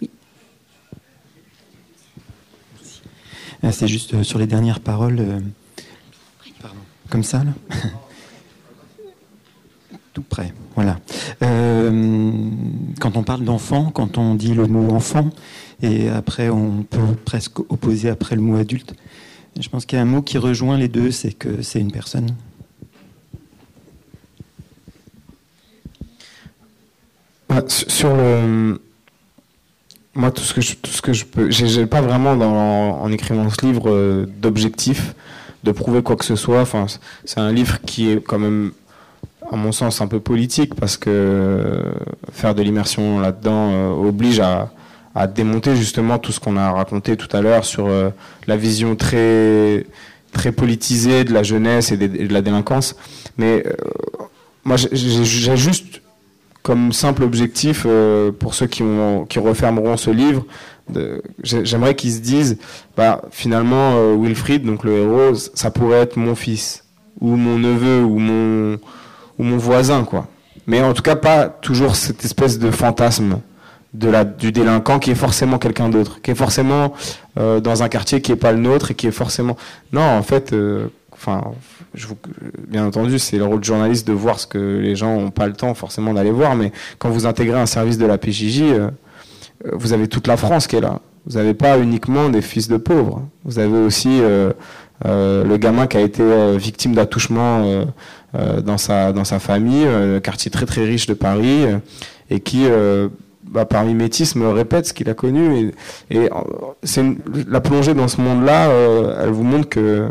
[0.00, 0.10] Oui.
[3.62, 5.20] Ah, c'est juste euh, sur les dernières paroles.
[5.20, 5.40] Euh,
[7.08, 7.52] comme ça, là?
[10.14, 10.98] Tout près, voilà.
[11.42, 12.32] Euh,
[13.00, 15.30] quand on parle d'enfant, quand on dit le mot enfant,
[15.80, 18.94] et après on peut presque opposer après le mot adulte,
[19.58, 21.92] je pense qu'il y a un mot qui rejoint les deux, c'est que c'est une
[21.92, 22.34] personne.
[27.48, 28.80] Bah, sur le.
[30.14, 31.50] Moi, tout ce que je, tout ce que je peux.
[31.50, 32.32] J'ai pas vraiment,
[33.02, 35.14] en écrivant ce livre, euh, d'objectif
[35.64, 36.60] de prouver quoi que ce soit.
[36.60, 36.86] Enfin,
[37.24, 38.72] c'est un livre qui est quand même,
[39.50, 41.92] à mon sens, un peu politique parce que euh,
[42.32, 44.70] faire de l'immersion là-dedans euh, oblige à,
[45.14, 48.10] à démonter justement tout ce qu'on a raconté tout à l'heure sur euh,
[48.46, 49.86] la vision très
[50.32, 52.96] très politisée de la jeunesse et de, la délinquance.
[53.36, 53.72] Mais euh,
[54.64, 56.00] moi, j'ai juste
[56.62, 60.46] comme simple objectif euh, pour ceux qui, ont, qui refermeront ce livre,
[61.42, 62.56] j'aimerais qu'ils se disent,
[62.96, 66.84] bah finalement Wilfried, donc le héros, ça pourrait être mon fils
[67.20, 68.78] ou mon neveu ou mon
[69.38, 70.26] ou mon voisin quoi.
[70.66, 73.38] Mais en tout cas pas toujours cette espèce de fantasme
[73.94, 76.94] de la, du délinquant qui est forcément quelqu'un d'autre, qui est forcément
[77.38, 79.56] euh, dans un quartier qui est pas le nôtre et qui est forcément.
[79.92, 81.42] Non, en fait, euh, enfin,
[82.68, 85.46] bien entendu, c'est le rôle de journaliste de voir ce que les gens ont pas
[85.46, 88.90] le temps forcément d'aller voir, mais quand vous intégrez un service de la PJJ, euh,
[89.72, 91.00] vous avez toute la France qui est là.
[91.26, 93.22] Vous n'avez pas uniquement des fils de pauvres.
[93.44, 94.20] Vous avez aussi
[95.04, 96.24] le gamin qui a été
[96.56, 97.84] victime d'attouchement
[98.34, 99.86] dans sa dans sa famille,
[100.20, 101.64] quartier très très riche de Paris,
[102.28, 102.66] et qui
[103.42, 105.72] bah, par mimétisme, répète ce qu'il a connu.
[106.10, 106.30] Et, et
[106.82, 107.04] c'est
[107.48, 110.10] la plongée dans ce monde-là, euh, elle vous montre que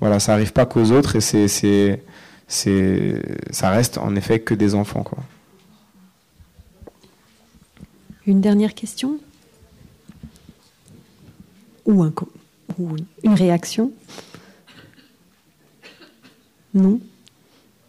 [0.00, 2.02] voilà, ça arrive pas qu'aux autres et c'est, c'est,
[2.48, 5.18] c'est, ça reste en effet que des enfants, quoi.
[8.26, 9.18] Une dernière question?
[11.84, 12.12] Ou, un,
[12.78, 13.92] ou une réaction?
[16.74, 16.98] Non?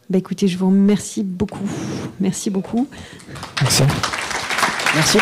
[0.10, 1.68] Bah écoutez, je vous remercie beaucoup.
[2.20, 2.88] Merci beaucoup.
[3.62, 3.84] Merci.
[4.96, 5.20] Merci.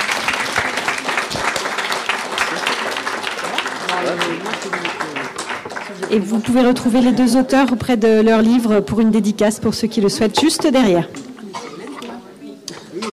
[6.12, 9.74] Et vous pouvez retrouver les deux auteurs auprès de leur livre pour une dédicace pour
[9.74, 11.08] ceux qui le souhaitent juste derrière.